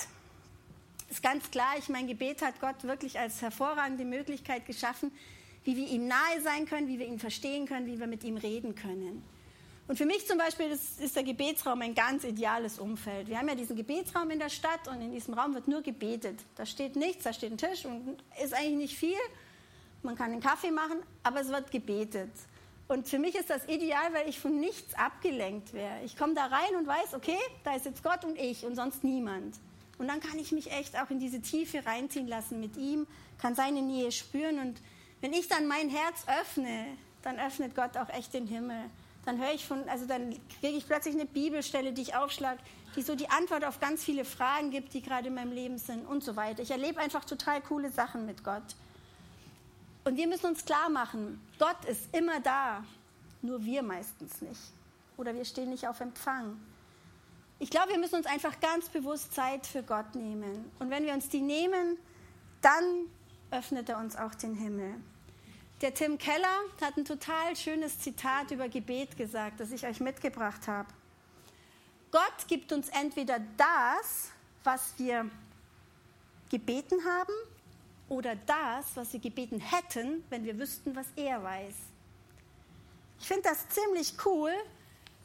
Ist 1.10 1.22
ganz 1.22 1.50
klar, 1.50 1.74
ich 1.78 1.90
mein 1.90 2.06
Gebet 2.06 2.40
hat 2.40 2.58
Gott 2.60 2.84
wirklich 2.84 3.18
als 3.18 3.42
hervorragende 3.42 4.04
Möglichkeit 4.04 4.64
geschaffen, 4.64 5.12
wie 5.64 5.76
wir 5.76 5.86
ihm 5.88 6.08
nahe 6.08 6.40
sein 6.42 6.66
können, 6.66 6.88
wie 6.88 6.98
wir 6.98 7.06
ihn 7.06 7.18
verstehen 7.18 7.66
können, 7.66 7.86
wie 7.86 8.00
wir 8.00 8.06
mit 8.06 8.24
ihm 8.24 8.38
reden 8.38 8.74
können. 8.74 9.22
Und 9.86 9.98
für 9.98 10.06
mich 10.06 10.26
zum 10.26 10.38
Beispiel 10.38 10.66
ist, 10.66 10.98
ist, 10.98 11.14
der 11.14 11.24
Gebetsraum 11.24 11.82
ein 11.82 11.94
ganz 11.94 12.24
ideales 12.24 12.78
Umfeld. 12.78 13.28
Wir 13.28 13.38
haben 13.38 13.48
ja 13.48 13.54
diesen 13.54 13.76
Gebetsraum 13.76 14.30
in 14.30 14.38
der 14.38 14.48
Stadt 14.48 14.88
und 14.88 15.00
in 15.02 15.12
diesem 15.12 15.34
Raum 15.34 15.54
wird 15.54 15.68
nur 15.68 15.82
gebetet. 15.82 16.40
Da 16.56 16.64
steht 16.64 16.96
nichts, 16.96 17.24
da 17.24 17.34
steht 17.34 17.52
ein 17.52 17.58
Tisch 17.58 17.84
und 17.84 18.16
ist 18.42 18.54
eigentlich 18.54 18.76
nicht 18.76 18.96
viel. 18.96 19.18
Man 20.02 20.16
kann 20.16 20.32
einen 20.32 20.40
Kaffee 20.40 20.70
machen, 20.70 20.98
aber 21.22 21.42
es 21.42 21.48
wird 21.48 21.70
gebetet. 21.70 22.30
Und 22.88 23.08
für 23.08 23.18
mich 23.18 23.34
ist 23.34 23.50
das 23.50 23.66
ideal, 23.68 24.12
weil 24.12 24.28
ich 24.28 24.38
von 24.38 24.58
nichts 24.58 24.94
abgelenkt 24.94 25.74
wäre. 25.74 26.02
Ich 26.04 26.16
komme 26.16 26.34
da 26.34 26.46
rein 26.46 26.76
und 26.78 26.86
weiß, 26.86 27.14
okay, 27.14 27.38
da 27.62 27.74
ist 27.74 27.84
jetzt 27.84 28.02
Gott 28.02 28.24
und 28.24 28.38
ich 28.38 28.64
und 28.64 28.76
sonst 28.76 29.04
niemand. 29.04 29.56
Und 29.98 30.08
dann 30.08 30.20
kann 30.20 30.38
ich 30.38 30.52
mich 30.52 30.72
echt 30.72 30.98
auch 30.98 31.10
in 31.10 31.18
diese 31.18 31.40
Tiefe 31.40 31.84
reinziehen 31.84 32.26
lassen 32.26 32.58
mit 32.58 32.76
ihm, 32.76 33.06
kann 33.38 33.54
seine 33.54 33.82
Nähe 33.82 34.12
spüren. 34.12 34.58
Und 34.58 34.80
wenn 35.20 35.32
ich 35.34 35.48
dann 35.48 35.66
mein 35.66 35.90
Herz 35.90 36.24
öffne, 36.40 36.86
dann 37.22 37.38
öffnet 37.38 37.74
Gott 37.74 37.96
auch 37.96 38.08
echt 38.08 38.32
den 38.32 38.46
Himmel 38.46 38.90
dann 39.24 39.38
höre 39.38 39.52
ich 39.52 39.66
von, 39.66 39.88
also 39.88 40.06
dann 40.06 40.30
kriege 40.60 40.76
ich 40.76 40.86
plötzlich 40.86 41.14
eine 41.14 41.26
Bibelstelle, 41.26 41.92
die 41.92 42.02
ich 42.02 42.16
aufschlage, 42.16 42.60
die 42.96 43.02
so 43.02 43.14
die 43.14 43.28
Antwort 43.30 43.64
auf 43.64 43.80
ganz 43.80 44.04
viele 44.04 44.24
Fragen 44.24 44.70
gibt, 44.70 44.94
die 44.94 45.02
gerade 45.02 45.28
in 45.28 45.34
meinem 45.34 45.52
Leben 45.52 45.78
sind 45.78 46.06
und 46.06 46.22
so 46.22 46.36
weiter. 46.36 46.62
Ich 46.62 46.70
erlebe 46.70 47.00
einfach 47.00 47.24
total 47.24 47.60
coole 47.60 47.90
Sachen 47.90 48.26
mit 48.26 48.44
Gott. 48.44 48.76
Und 50.04 50.16
wir 50.16 50.28
müssen 50.28 50.46
uns 50.46 50.64
klar 50.64 50.90
machen, 50.90 51.40
Gott 51.58 51.84
ist 51.86 52.14
immer 52.14 52.40
da, 52.40 52.84
nur 53.42 53.64
wir 53.64 53.82
meistens 53.82 54.42
nicht. 54.42 54.60
Oder 55.16 55.34
wir 55.34 55.44
stehen 55.44 55.70
nicht 55.70 55.88
auf 55.88 56.00
Empfang. 56.00 56.60
Ich 57.58 57.70
glaube, 57.70 57.90
wir 57.90 57.98
müssen 57.98 58.16
uns 58.16 58.26
einfach 58.26 58.60
ganz 58.60 58.88
bewusst 58.88 59.32
Zeit 59.32 59.66
für 59.66 59.82
Gott 59.82 60.14
nehmen. 60.14 60.70
Und 60.78 60.90
wenn 60.90 61.04
wir 61.04 61.14
uns 61.14 61.28
die 61.28 61.40
nehmen, 61.40 61.96
dann 62.60 62.84
öffnet 63.50 63.88
er 63.88 63.98
uns 63.98 64.16
auch 64.16 64.34
den 64.34 64.54
Himmel. 64.54 64.94
Der 65.84 65.92
Tim 65.92 66.16
Keller 66.16 66.60
hat 66.80 66.96
ein 66.96 67.04
total 67.04 67.54
schönes 67.54 67.98
Zitat 67.98 68.50
über 68.50 68.70
Gebet 68.70 69.18
gesagt, 69.18 69.60
das 69.60 69.70
ich 69.70 69.86
euch 69.86 70.00
mitgebracht 70.00 70.66
habe. 70.66 70.88
Gott 72.10 72.48
gibt 72.48 72.72
uns 72.72 72.88
entweder 72.88 73.38
das, 73.58 74.30
was 74.62 74.94
wir 74.96 75.30
gebeten 76.50 77.04
haben, 77.04 77.34
oder 78.08 78.34
das, 78.34 78.96
was 78.96 79.12
wir 79.12 79.20
gebeten 79.20 79.60
hätten, 79.60 80.24
wenn 80.30 80.46
wir 80.46 80.58
wüssten, 80.58 80.96
was 80.96 81.04
er 81.16 81.42
weiß. 81.42 81.74
Ich 83.20 83.26
finde 83.26 83.42
das 83.42 83.68
ziemlich 83.68 84.14
cool, 84.24 84.52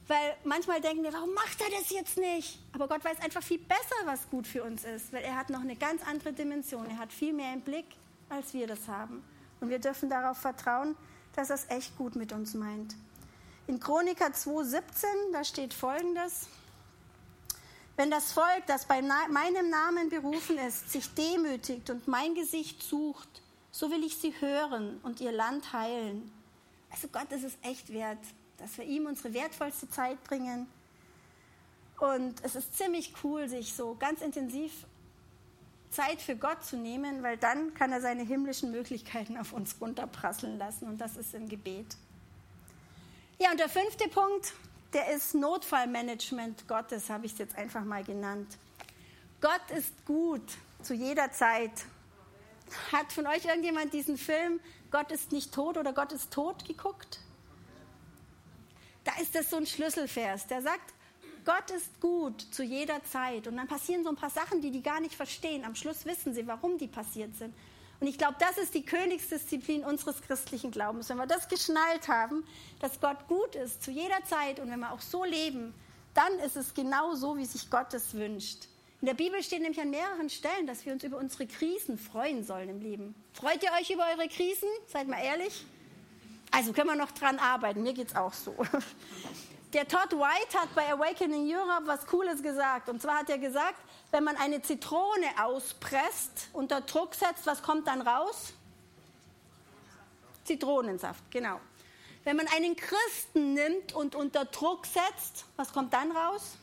weil 0.09 0.35
manchmal 0.43 0.81
denken 0.81 1.03
wir, 1.03 1.13
warum 1.13 1.33
macht 1.35 1.61
er 1.61 1.69
das 1.69 1.89
jetzt 1.89 2.17
nicht? 2.17 2.59
Aber 2.73 2.89
Gott 2.89 3.05
weiß 3.05 3.21
einfach 3.21 3.43
viel 3.43 3.59
besser, 3.59 3.95
was 4.03 4.29
gut 4.29 4.45
für 4.45 4.63
uns 4.63 4.83
ist, 4.83 5.13
weil 5.13 5.23
er 5.23 5.37
hat 5.37 5.51
noch 5.51 5.61
eine 5.61 5.77
ganz 5.77 6.05
andere 6.05 6.33
Dimension. 6.33 6.85
Er 6.89 6.97
hat 6.97 7.13
viel 7.13 7.31
mehr 7.31 7.53
im 7.53 7.61
Blick, 7.61 7.85
als 8.27 8.53
wir 8.53 8.67
das 8.67 8.89
haben. 8.89 9.23
Und 9.59 9.69
wir 9.69 9.79
dürfen 9.79 10.09
darauf 10.09 10.37
vertrauen, 10.37 10.95
dass 11.35 11.49
er 11.49 11.55
es 11.55 11.69
echt 11.69 11.97
gut 11.97 12.15
mit 12.15 12.31
uns 12.31 12.53
meint. 12.53 12.95
In 13.67 13.79
Chroniker 13.79 14.27
2,17, 14.27 15.05
da 15.31 15.43
steht 15.43 15.73
folgendes. 15.73 16.47
Wenn 17.95 18.09
das 18.09 18.31
Volk, 18.31 18.65
das 18.67 18.85
bei 18.85 19.01
meinem 19.01 19.69
Namen 19.69 20.09
berufen 20.09 20.57
ist, 20.57 20.89
sich 20.89 21.13
demütigt 21.13 21.89
und 21.89 22.07
mein 22.07 22.33
Gesicht 22.33 22.81
sucht, 22.81 23.27
so 23.71 23.91
will 23.91 24.03
ich 24.03 24.17
sie 24.17 24.33
hören 24.39 24.99
und 25.03 25.21
ihr 25.21 25.31
Land 25.31 25.73
heilen. 25.73 26.31
Also 26.89 27.07
Gott 27.09 27.31
ist 27.31 27.43
es 27.43 27.57
echt 27.61 27.93
wert, 27.93 28.17
dass 28.57 28.77
wir 28.77 28.85
ihm 28.85 29.05
unsere 29.05 29.33
wertvollste 29.33 29.89
Zeit 29.89 30.23
bringen. 30.23 30.67
Und 31.99 32.35
es 32.43 32.55
ist 32.55 32.77
ziemlich 32.77 33.13
cool, 33.23 33.47
sich 33.49 33.73
so 33.73 33.95
ganz 33.99 34.21
intensiv 34.21 34.71
Zeit 35.91 36.21
für 36.21 36.35
Gott 36.35 36.63
zu 36.63 36.77
nehmen, 36.77 37.23
weil 37.23 37.37
dann 37.37 37.73
kann 37.73 37.91
er 37.91 38.01
seine 38.01 38.23
himmlischen 38.23 38.71
Möglichkeiten 38.71 39.37
auf 39.37 39.53
uns 39.53 39.75
runterprasseln 39.81 40.57
lassen 40.57 40.87
und 40.87 40.99
das 40.99 41.17
ist 41.17 41.33
im 41.33 41.49
Gebet. 41.49 41.97
Ja, 43.39 43.51
und 43.51 43.59
der 43.59 43.69
fünfte 43.69 44.07
Punkt, 44.09 44.53
der 44.93 45.11
ist 45.11 45.33
Notfallmanagement 45.33 46.67
Gottes, 46.67 47.09
habe 47.09 47.25
ich 47.25 47.33
es 47.33 47.37
jetzt 47.37 47.57
einfach 47.57 47.83
mal 47.83 48.03
genannt. 48.03 48.57
Gott 49.41 49.71
ist 49.77 50.05
gut 50.05 50.43
zu 50.81 50.93
jeder 50.93 51.31
Zeit. 51.31 51.71
Hat 52.91 53.11
von 53.11 53.25
euch 53.25 53.45
irgendjemand 53.45 53.93
diesen 53.93 54.17
Film 54.17 54.59
Gott 54.91 55.11
ist 55.11 55.31
nicht 55.31 55.53
tot 55.53 55.77
oder 55.77 55.93
Gott 55.93 56.11
ist 56.11 56.31
tot 56.31 56.65
geguckt? 56.65 57.19
Da 59.03 59.11
ist 59.21 59.35
das 59.35 59.49
so 59.49 59.57
ein 59.57 59.65
Schlüsselvers, 59.65 60.47
der 60.47 60.61
sagt, 60.61 60.93
Gott 61.49 61.71
ist 61.71 61.99
gut 61.99 62.45
zu 62.51 62.61
jeder 62.61 63.03
Zeit. 63.05 63.47
Und 63.47 63.57
dann 63.57 63.67
passieren 63.67 64.03
so 64.03 64.09
ein 64.11 64.15
paar 64.15 64.29
Sachen, 64.29 64.61
die 64.61 64.69
die 64.69 64.83
gar 64.83 64.99
nicht 64.99 65.15
verstehen. 65.15 65.65
Am 65.65 65.73
Schluss 65.73 66.05
wissen 66.05 66.31
sie, 66.31 66.45
warum 66.45 66.77
die 66.77 66.85
passiert 66.85 67.35
sind. 67.37 67.55
Und 67.99 68.05
ich 68.05 68.19
glaube, 68.19 68.35
das 68.37 68.59
ist 68.59 68.75
die 68.75 68.85
Königsdisziplin 68.85 69.83
unseres 69.83 70.21
christlichen 70.21 70.69
Glaubens. 70.69 71.09
Wenn 71.09 71.17
wir 71.17 71.25
das 71.25 71.47
geschnallt 71.47 72.07
haben, 72.07 72.45
dass 72.81 73.01
Gott 73.01 73.27
gut 73.27 73.55
ist 73.55 73.81
zu 73.81 73.89
jeder 73.89 74.23
Zeit 74.25 74.59
und 74.59 74.69
wenn 74.69 74.79
wir 74.79 74.91
auch 74.91 75.01
so 75.01 75.23
leben, 75.23 75.73
dann 76.13 76.37
ist 76.45 76.55
es 76.55 76.75
genau 76.75 77.15
so, 77.15 77.35
wie 77.35 77.45
sich 77.45 77.71
Gott 77.71 77.95
es 77.95 78.13
wünscht. 78.13 78.67
In 79.01 79.07
der 79.07 79.15
Bibel 79.15 79.41
steht 79.41 79.63
nämlich 79.63 79.81
an 79.81 79.89
mehreren 79.89 80.29
Stellen, 80.29 80.67
dass 80.67 80.85
wir 80.85 80.93
uns 80.93 81.03
über 81.03 81.17
unsere 81.17 81.47
Krisen 81.47 81.97
freuen 81.97 82.43
sollen 82.43 82.69
im 82.69 82.79
Leben. 82.79 83.15
Freut 83.33 83.63
ihr 83.63 83.71
euch 83.81 83.89
über 83.89 84.05
eure 84.15 84.27
Krisen? 84.27 84.69
Seid 84.85 85.07
mal 85.07 85.23
ehrlich. 85.23 85.65
Also 86.51 86.73
können 86.73 86.89
wir 86.89 86.95
noch 86.95 87.11
dran 87.11 87.39
arbeiten. 87.39 87.81
Mir 87.81 87.93
geht 87.93 88.09
es 88.09 88.15
auch 88.15 88.33
so. 88.33 88.53
Der 89.73 89.87
Todd 89.87 90.13
White 90.13 90.59
hat 90.59 90.73
bei 90.73 90.91
Awakening 90.91 91.47
Europe 91.47 91.85
was 91.85 92.05
Cooles 92.07 92.41
gesagt. 92.41 92.89
Und 92.89 93.01
zwar 93.01 93.19
hat 93.19 93.29
er 93.29 93.37
gesagt, 93.37 93.79
wenn 94.09 94.23
man 94.23 94.35
eine 94.37 94.61
Zitrone 94.61 95.27
auspresst, 95.39 96.49
unter 96.53 96.81
Druck 96.81 97.13
setzt, 97.13 97.45
was 97.45 97.61
kommt 97.61 97.87
dann 97.87 98.01
raus? 98.01 98.53
Zitronensaft, 100.43 101.23
genau. 101.29 101.59
Wenn 102.23 102.35
man 102.35 102.47
einen 102.47 102.75
Christen 102.75 103.53
nimmt 103.53 103.93
und 103.93 104.15
unter 104.15 104.45
Druck 104.45 104.87
setzt, 104.87 105.45
was 105.55 105.71
kommt 105.71 105.93
dann 105.93 106.11
raus? 106.11 106.57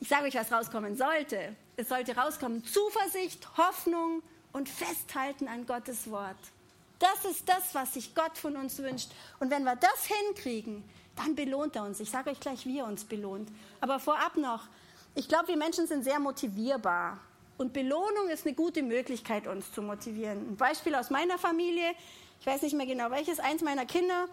Ich 0.00 0.08
sage 0.08 0.26
euch, 0.26 0.34
was 0.34 0.52
rauskommen 0.52 0.96
sollte. 0.96 1.56
Es 1.76 1.88
sollte 1.88 2.14
rauskommen 2.14 2.62
Zuversicht, 2.62 3.56
Hoffnung 3.56 4.22
und 4.52 4.68
Festhalten 4.68 5.48
an 5.48 5.66
Gottes 5.66 6.10
Wort. 6.10 6.36
Das 7.04 7.30
ist 7.30 7.46
das, 7.46 7.74
was 7.74 7.92
sich 7.92 8.14
Gott 8.14 8.38
von 8.38 8.56
uns 8.56 8.78
wünscht. 8.78 9.10
Und 9.38 9.50
wenn 9.50 9.64
wir 9.64 9.76
das 9.76 10.06
hinkriegen, 10.06 10.82
dann 11.16 11.34
belohnt 11.34 11.76
er 11.76 11.84
uns. 11.84 12.00
Ich 12.00 12.10
sage 12.10 12.30
euch 12.30 12.40
gleich, 12.40 12.64
wie 12.64 12.78
er 12.78 12.86
uns 12.86 13.04
belohnt. 13.04 13.50
Aber 13.82 14.00
vorab 14.00 14.36
noch, 14.38 14.62
ich 15.14 15.28
glaube, 15.28 15.48
wir 15.48 15.58
Menschen 15.58 15.86
sind 15.86 16.02
sehr 16.02 16.18
motivierbar. 16.18 17.18
Und 17.58 17.74
Belohnung 17.74 18.28
ist 18.32 18.46
eine 18.46 18.54
gute 18.54 18.82
Möglichkeit, 18.82 19.46
uns 19.46 19.70
zu 19.72 19.82
motivieren. 19.82 20.52
Ein 20.52 20.56
Beispiel 20.56 20.94
aus 20.94 21.10
meiner 21.10 21.36
Familie, 21.36 21.92
ich 22.40 22.46
weiß 22.46 22.62
nicht 22.62 22.74
mehr 22.74 22.86
genau 22.86 23.10
welches, 23.10 23.38
eins 23.38 23.60
meiner 23.60 23.84
Kinder, 23.84 24.26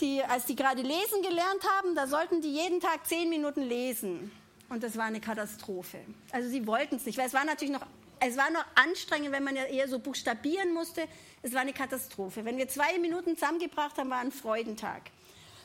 die, 0.00 0.24
als 0.24 0.46
die 0.46 0.56
gerade 0.56 0.80
lesen 0.80 1.20
gelernt 1.22 1.62
haben, 1.76 1.94
da 1.94 2.06
sollten 2.06 2.40
die 2.40 2.52
jeden 2.52 2.80
Tag 2.80 3.06
zehn 3.06 3.28
Minuten 3.28 3.62
lesen. 3.62 4.32
Und 4.70 4.82
das 4.82 4.96
war 4.96 5.04
eine 5.04 5.20
Katastrophe. 5.20 5.98
Also 6.32 6.48
sie 6.48 6.66
wollten 6.66 6.96
es 6.96 7.04
nicht, 7.04 7.18
weil 7.18 7.26
es 7.26 7.34
war 7.34 7.44
natürlich 7.44 7.74
noch, 7.74 7.86
es 8.20 8.36
war 8.36 8.50
noch 8.50 8.64
anstrengend, 8.74 9.32
wenn 9.32 9.44
man 9.44 9.56
ja 9.56 9.64
eher 9.64 9.88
so 9.88 9.98
buchstabieren 9.98 10.74
musste. 10.74 11.08
Es 11.42 11.54
war 11.54 11.62
eine 11.62 11.72
Katastrophe. 11.72 12.44
Wenn 12.44 12.58
wir 12.58 12.68
zwei 12.68 12.98
Minuten 12.98 13.36
zusammengebracht 13.36 13.96
haben, 13.98 14.10
war 14.10 14.18
ein 14.18 14.30
Freudentag. 14.30 15.10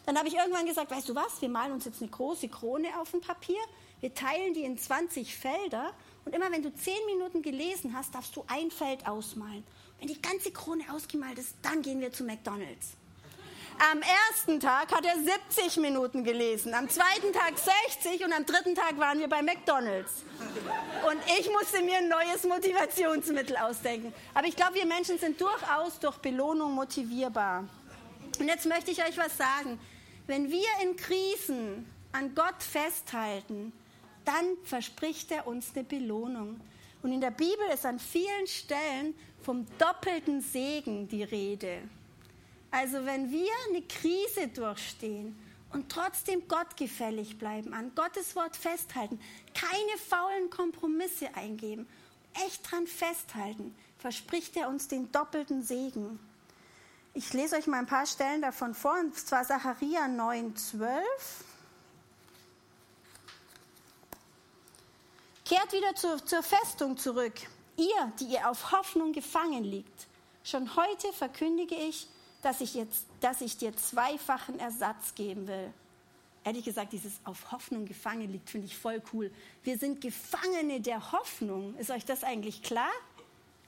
Dann 0.05 0.17
habe 0.17 0.27
ich 0.27 0.35
irgendwann 0.35 0.65
gesagt, 0.65 0.91
weißt 0.91 1.09
du 1.09 1.15
was, 1.15 1.41
wir 1.41 1.49
malen 1.49 1.73
uns 1.73 1.85
jetzt 1.85 2.01
eine 2.01 2.11
große 2.11 2.47
Krone 2.47 2.87
auf 2.99 3.13
ein 3.13 3.21
Papier, 3.21 3.59
wir 4.01 4.13
teilen 4.13 4.53
die 4.53 4.63
in 4.63 4.77
20 4.77 5.35
Felder 5.35 5.93
und 6.25 6.35
immer 6.35 6.51
wenn 6.51 6.61
du 6.61 6.73
zehn 6.73 7.03
Minuten 7.07 7.41
gelesen 7.41 7.95
hast, 7.95 8.13
darfst 8.13 8.35
du 8.35 8.45
ein 8.47 8.69
Feld 8.69 9.07
ausmalen. 9.07 9.63
Wenn 9.99 10.07
die 10.07 10.21
ganze 10.21 10.51
Krone 10.51 10.83
ausgemalt 10.93 11.39
ist, 11.39 11.55
dann 11.63 11.81
gehen 11.81 12.01
wir 12.01 12.11
zu 12.11 12.23
McDonald's. 12.23 12.97
Am 13.77 14.01
ersten 14.01 14.59
Tag 14.61 14.93
hat 14.93 15.05
er 15.05 15.15
70 15.15 15.77
Minuten 15.77 16.23
gelesen, 16.23 16.73
am 16.73 16.89
zweiten 16.89 17.33
Tag 17.33 17.55
60 17.57 18.23
und 18.23 18.31
am 18.31 18.45
dritten 18.45 18.73
Tag 18.73 18.97
waren 18.97 19.19
wir 19.19 19.27
bei 19.27 19.41
McDonald's. 19.41 20.23
Und 21.07 21.17
ich 21.39 21.49
musste 21.51 21.81
mir 21.81 21.97
ein 21.97 22.07
neues 22.07 22.43
Motivationsmittel 22.43 23.57
ausdenken. 23.57 24.13
Aber 24.33 24.47
ich 24.47 24.55
glaube, 24.55 24.75
wir 24.75 24.85
Menschen 24.85 25.19
sind 25.19 25.41
durchaus 25.41 25.99
durch 25.99 26.17
Belohnung 26.17 26.73
motivierbar. 26.73 27.65
Und 28.39 28.47
jetzt 28.47 28.65
möchte 28.65 28.91
ich 28.91 29.03
euch 29.03 29.17
was 29.17 29.37
sagen. 29.37 29.77
Wenn 30.25 30.49
wir 30.49 30.67
in 30.81 30.95
Krisen 30.95 31.85
an 32.13 32.33
Gott 32.33 32.63
festhalten, 32.63 33.73
dann 34.23 34.57
verspricht 34.63 35.31
er 35.31 35.47
uns 35.47 35.71
eine 35.75 35.83
Belohnung. 35.83 36.61
Und 37.03 37.11
in 37.11 37.21
der 37.21 37.31
Bibel 37.31 37.65
ist 37.73 37.85
an 37.85 37.99
vielen 37.99 38.47
Stellen 38.47 39.15
vom 39.43 39.65
doppelten 39.77 40.41
Segen 40.41 41.07
die 41.09 41.23
Rede. 41.23 41.81
Also 42.75 43.05
wenn 43.05 43.31
wir 43.31 43.53
eine 43.69 43.83
Krise 43.83 44.49
durchstehen 44.49 45.39
und 45.71 45.89
trotzdem 45.89 46.45
gottgefällig 46.49 47.37
bleiben, 47.37 47.73
an 47.73 47.95
Gottes 47.95 48.35
Wort 48.35 48.57
festhalten, 48.57 49.17
keine 49.53 49.97
faulen 50.09 50.49
Kompromisse 50.49 51.33
eingeben, 51.35 51.87
echt 52.45 52.69
dran 52.69 52.85
festhalten, 52.85 53.73
verspricht 53.97 54.57
er 54.57 54.67
uns 54.67 54.89
den 54.89 55.09
doppelten 55.13 55.63
Segen. 55.63 56.19
Ich 57.13 57.31
lese 57.31 57.55
euch 57.55 57.65
mal 57.65 57.79
ein 57.79 57.85
paar 57.85 58.05
Stellen 58.05 58.41
davon 58.41 58.73
vor, 58.73 58.99
und 58.99 59.17
zwar 59.17 59.45
Sacharia 59.45 60.09
9, 60.09 60.57
12. 60.57 61.01
Kehrt 65.45 65.71
wieder 65.71 65.95
zu, 65.95 66.17
zur 66.25 66.43
Festung 66.43 66.97
zurück, 66.97 67.35
ihr, 67.77 68.11
die 68.19 68.25
ihr 68.25 68.49
auf 68.49 68.73
Hoffnung 68.73 69.13
gefangen 69.13 69.63
liegt. 69.63 70.07
Schon 70.43 70.75
heute 70.75 71.13
verkündige 71.13 71.75
ich, 71.75 72.09
dass 72.45 72.61
ich, 72.61 72.75
jetzt, 72.75 73.05
dass 73.21 73.41
ich 73.41 73.57
dir 73.57 73.75
zweifachen 73.75 74.59
Ersatz 74.59 75.15
geben 75.15 75.47
will. 75.47 75.73
Ehrlich 76.43 76.63
gesagt, 76.63 76.93
dieses 76.93 77.13
auf 77.23 77.51
Hoffnung 77.51 77.85
gefangen 77.85 78.31
liegt, 78.31 78.51
finde 78.51 78.67
ich 78.67 78.77
voll 78.77 79.01
cool. 79.13 79.31
Wir 79.63 79.79
sind 79.79 79.99
Gefangene 79.99 80.79
der 80.79 81.11
Hoffnung. 81.11 81.75
Ist 81.77 81.89
euch 81.89 82.05
das 82.05 82.23
eigentlich 82.23 82.61
klar? 82.61 82.91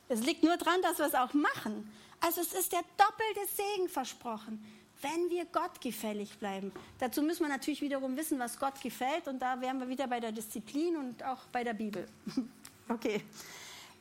Es 0.10 0.22
liegt 0.22 0.44
nur 0.44 0.56
daran, 0.58 0.80
dass 0.84 1.00
wir 1.00 1.08
es 1.08 1.16
auch 1.16 1.34
machen. 1.34 1.92
Also 2.20 2.40
es 2.40 2.54
ist 2.54 2.72
der 2.72 2.84
doppelte 2.98 3.52
Segen 3.56 3.90
versprochen 3.90 4.64
wenn 5.02 5.30
wir 5.30 5.46
Gott 5.46 5.80
gefällig 5.80 6.40
bleiben. 6.40 6.72
Dazu 6.98 7.22
müssen 7.22 7.44
wir 7.44 7.50
natürlich 7.50 7.82
wiederum 7.82 8.18
wissen, 8.18 8.40
was 8.40 8.58
Gott 8.58 8.82
gefällt. 8.82 9.28
Und 9.28 9.40
da 9.40 9.62
wären 9.62 9.80
wir 9.80 9.88
wieder 9.88 10.08
bei 10.08 10.20
der 10.20 10.32
Disziplin 10.32 10.98
und 10.98 11.24
auch 11.24 11.46
bei 11.52 11.64
der 11.64 11.74
Bibel. 11.74 12.08
okay. 12.90 13.22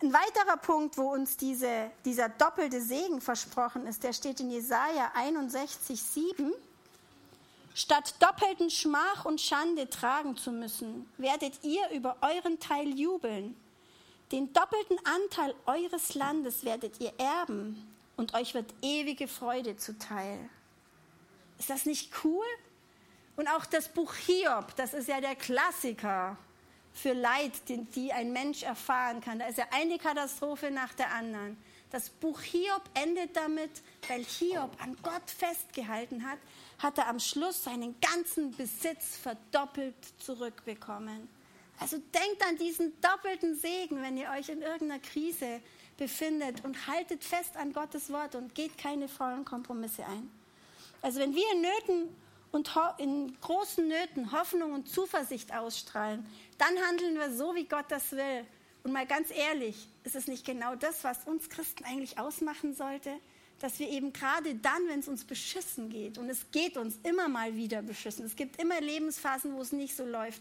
Ein 0.02 0.12
weiterer 0.12 0.59
Punkt, 0.59 0.98
wo 0.98 1.12
uns 1.12 1.38
diese, 1.38 1.90
dieser 2.04 2.28
doppelte 2.28 2.82
Segen 2.82 3.22
versprochen 3.22 3.87
ist, 3.87 4.02
der 4.02 4.12
steht 4.12 4.40
in 4.40 4.50
Jesaja 4.50 5.11
61, 5.14 6.00
7. 6.00 6.52
Statt 7.74 8.14
doppelten 8.20 8.68
Schmach 8.68 9.24
und 9.24 9.40
Schande 9.40 9.88
tragen 9.88 10.37
zu 10.37 10.52
müssen, 10.52 11.11
werdet 11.16 11.64
ihr 11.64 11.88
über 11.90 12.16
euren 12.20 12.61
Teil 12.61 12.88
jubeln. 12.98 13.56
Den 14.32 14.52
doppelten 14.52 14.98
Anteil 15.04 15.54
eures 15.64 16.14
Landes 16.14 16.64
werdet 16.64 17.00
ihr 17.00 17.12
erben 17.18 17.87
und 18.16 18.35
euch 18.35 18.52
wird 18.52 18.74
ewige 18.82 19.28
Freude 19.28 19.76
zuteil. 19.76 20.50
Ist 21.59 21.70
das 21.70 21.87
nicht 21.87 22.12
cool? 22.22 22.44
Und 23.37 23.48
auch 23.48 23.64
das 23.64 23.88
Buch 23.88 24.14
Hiob, 24.14 24.74
das 24.76 24.92
ist 24.92 25.09
ja 25.09 25.20
der 25.22 25.37
Klassiker 25.37 26.37
für 26.96 27.12
Leid, 27.12 27.68
den, 27.68 27.90
die 27.90 28.12
ein 28.12 28.32
Mensch 28.32 28.62
erfahren 28.62 29.20
kann. 29.20 29.38
Da 29.38 29.46
ist 29.46 29.59
ja 29.59 29.66
eine 29.70 29.98
Katastrophe 29.98 30.70
nach 30.70 30.94
der 30.94 31.12
anderen. 31.12 31.59
Das 31.90 32.09
Buch 32.09 32.40
Hiob 32.40 32.82
endet 32.94 33.37
damit, 33.37 33.70
weil 34.09 34.24
Hiob 34.24 34.70
an 34.82 34.96
Gott 35.02 35.30
festgehalten 35.30 36.28
hat, 36.28 36.38
hat 36.78 36.98
er 36.98 37.09
am 37.09 37.20
Schluss 37.20 37.62
seinen 37.62 37.94
ganzen 38.00 38.56
Besitz 38.56 39.16
verdoppelt 39.16 39.94
zurückbekommen. 40.18 41.28
Also 41.78 41.98
denkt 41.98 42.42
an 42.48 42.56
diesen 42.56 42.98
doppelten 43.02 43.54
Segen, 43.59 44.02
wenn 44.02 44.16
ihr 44.16 44.30
euch 44.30 44.48
in 44.48 44.62
irgendeiner 44.62 44.98
Krise 44.98 45.61
befindet 45.98 46.64
und 46.64 46.87
haltet 46.87 47.22
fest 47.22 47.56
an 47.56 47.74
Gottes 47.74 48.11
Wort 48.11 48.35
und 48.35 48.54
geht 48.54 48.78
keine 48.78 49.09
faulen 49.09 49.44
Kompromisse 49.44 50.04
ein. 50.06 50.30
Also 51.02 51.20
wenn 51.20 51.35
wir 51.35 51.44
in 51.52 51.61
Nöten 51.61 52.16
und 52.57 52.71
in 52.97 53.38
großen 53.42 53.87
Nöten 53.87 54.33
Hoffnung 54.33 54.73
und 54.73 54.88
Zuversicht 54.88 55.55
ausstrahlen, 55.55 56.27
dann 56.57 56.75
handeln 56.88 57.14
wir 57.16 57.31
so, 57.31 57.55
wie 57.55 57.66
Gott 57.66 57.85
das 57.90 58.12
will. 58.12 58.47
Und 58.83 58.92
mal 58.92 59.07
ganz 59.07 59.31
ehrlich, 59.31 59.88
ist 60.05 60.16
es 60.16 60.27
nicht 60.27 60.47
genau 60.47 60.75
das, 60.75 61.05
was 61.05 61.25
uns 61.25 61.51
Christen 61.51 61.85
eigentlich 61.85 62.19
ausmachen 62.19 62.75
sollte? 62.75 63.12
Dass 63.59 63.79
wir 63.79 63.90
eben 63.90 64.12
gerade 64.14 64.55
dann, 64.55 64.88
wenn 64.88 65.01
es 65.01 65.09
uns 65.09 65.25
beschissen 65.25 65.90
geht, 65.90 66.16
und 66.16 66.31
es 66.31 66.51
geht 66.51 66.79
uns 66.79 66.99
immer 67.03 67.29
mal 67.29 67.57
wieder 67.57 67.83
beschissen, 67.83 68.25
es 68.25 68.37
gibt 68.37 68.61
immer 68.61 68.81
Lebensphasen, 68.81 69.55
wo 69.55 69.61
es 69.61 69.73
nicht 69.73 69.95
so 69.95 70.07
läuft, 70.07 70.40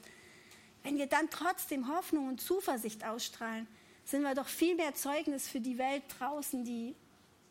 wenn 0.84 0.97
wir 0.97 1.08
dann 1.08 1.30
trotzdem 1.30 1.93
Hoffnung 1.93 2.28
und 2.30 2.39
Zuversicht 2.39 3.04
ausstrahlen, 3.04 3.67
sind 4.06 4.21
wir 4.21 4.36
doch 4.36 4.47
viel 4.47 4.75
mehr 4.75 4.93
Zeugnis 4.93 5.49
für 5.49 5.60
die 5.60 5.78
Welt 5.78 6.04
draußen, 6.19 6.63
die 6.63 6.95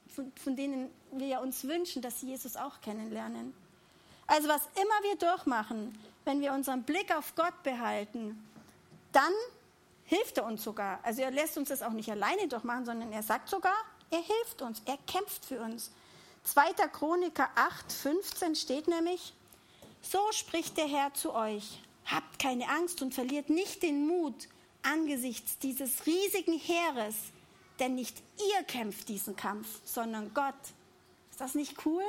von, 0.09 0.33
von 0.37 0.57
denen 0.57 0.89
wir 1.13 1.27
ja 1.27 1.39
uns 1.41 1.65
wünschen, 1.65 2.01
dass 2.01 2.21
sie 2.21 2.29
Jesus 2.29 2.57
auch 2.57 2.81
kennenlernen. 2.81 3.53
Also 4.27 4.49
was 4.49 4.63
immer 4.75 5.03
wir 5.03 5.17
durchmachen, 5.17 5.99
wenn 6.25 6.41
wir 6.41 6.53
unseren 6.53 6.83
Blick 6.83 7.15
auf 7.15 7.35
Gott 7.35 7.63
behalten, 7.63 8.43
dann 9.13 9.33
hilft 10.05 10.39
er 10.39 10.47
uns 10.47 10.65
sogar. 10.65 10.99
Also 11.03 11.23
er 11.23 11.31
lässt 11.31 11.57
uns 11.57 11.69
das 11.69 11.83
auch 11.83 11.91
nicht 11.91 12.11
alleine 12.11 12.49
durchmachen, 12.49 12.85
sondern 12.85 13.13
er 13.13 13.23
sagt 13.23 13.49
sogar, 13.49 13.77
er 14.11 14.23
hilft 14.23 14.63
uns, 14.63 14.83
er 14.87 14.99
kämpft 15.07 15.45
für 15.45 15.61
uns. 15.61 15.91
2. 16.45 16.73
Chroniker 16.89 17.49
8, 17.55 17.93
15 17.93 18.55
steht 18.55 18.89
nämlich, 18.89 19.33
so 20.03 20.21
spricht 20.33 20.77
der 20.77 20.87
Herr 20.87 21.15
zu 21.15 21.35
euch, 21.35 21.81
habt 22.05 22.39
keine 22.39 22.69
Angst 22.69 23.01
und 23.01 23.15
verliert 23.15 23.49
nicht 23.49 23.83
den 23.83 24.07
Mut 24.07 24.49
angesichts 24.83 25.59
dieses 25.59 26.07
riesigen 26.07 26.59
Heeres, 26.59 27.15
denn 27.81 27.95
nicht 27.95 28.23
ihr 28.39 28.63
kämpft 28.65 29.09
diesen 29.09 29.37
Kampf, 29.37 29.67
sondern 29.85 30.33
Gott. 30.35 30.55
Ist 31.31 31.41
das 31.41 31.55
nicht 31.55 31.87
cool? 31.87 32.05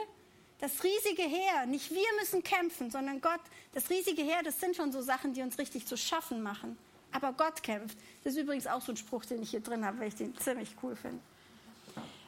Das 0.59 0.83
riesige 0.83 1.23
Heer, 1.23 1.65
nicht 1.65 1.91
wir 1.91 2.07
müssen 2.19 2.41
kämpfen, 2.43 2.89
sondern 2.89 3.21
Gott. 3.21 3.41
Das 3.73 3.89
riesige 3.89 4.23
Heer, 4.23 4.41
das 4.43 4.59
sind 4.59 4.75
schon 4.75 4.91
so 4.91 5.01
Sachen, 5.01 5.33
die 5.33 5.41
uns 5.41 5.57
richtig 5.57 5.85
zu 5.85 5.97
schaffen 5.97 6.41
machen. 6.41 6.77
Aber 7.11 7.33
Gott 7.33 7.61
kämpft. 7.61 7.97
Das 8.23 8.33
ist 8.33 8.39
übrigens 8.39 8.67
auch 8.67 8.81
so 8.81 8.91
ein 8.91 8.97
Spruch, 8.97 9.25
den 9.25 9.41
ich 9.43 9.51
hier 9.51 9.61
drin 9.61 9.85
habe, 9.85 9.99
weil 9.99 10.07
ich 10.07 10.15
den 10.15 10.35
ziemlich 10.37 10.69
cool 10.81 10.95
finde. 10.95 11.19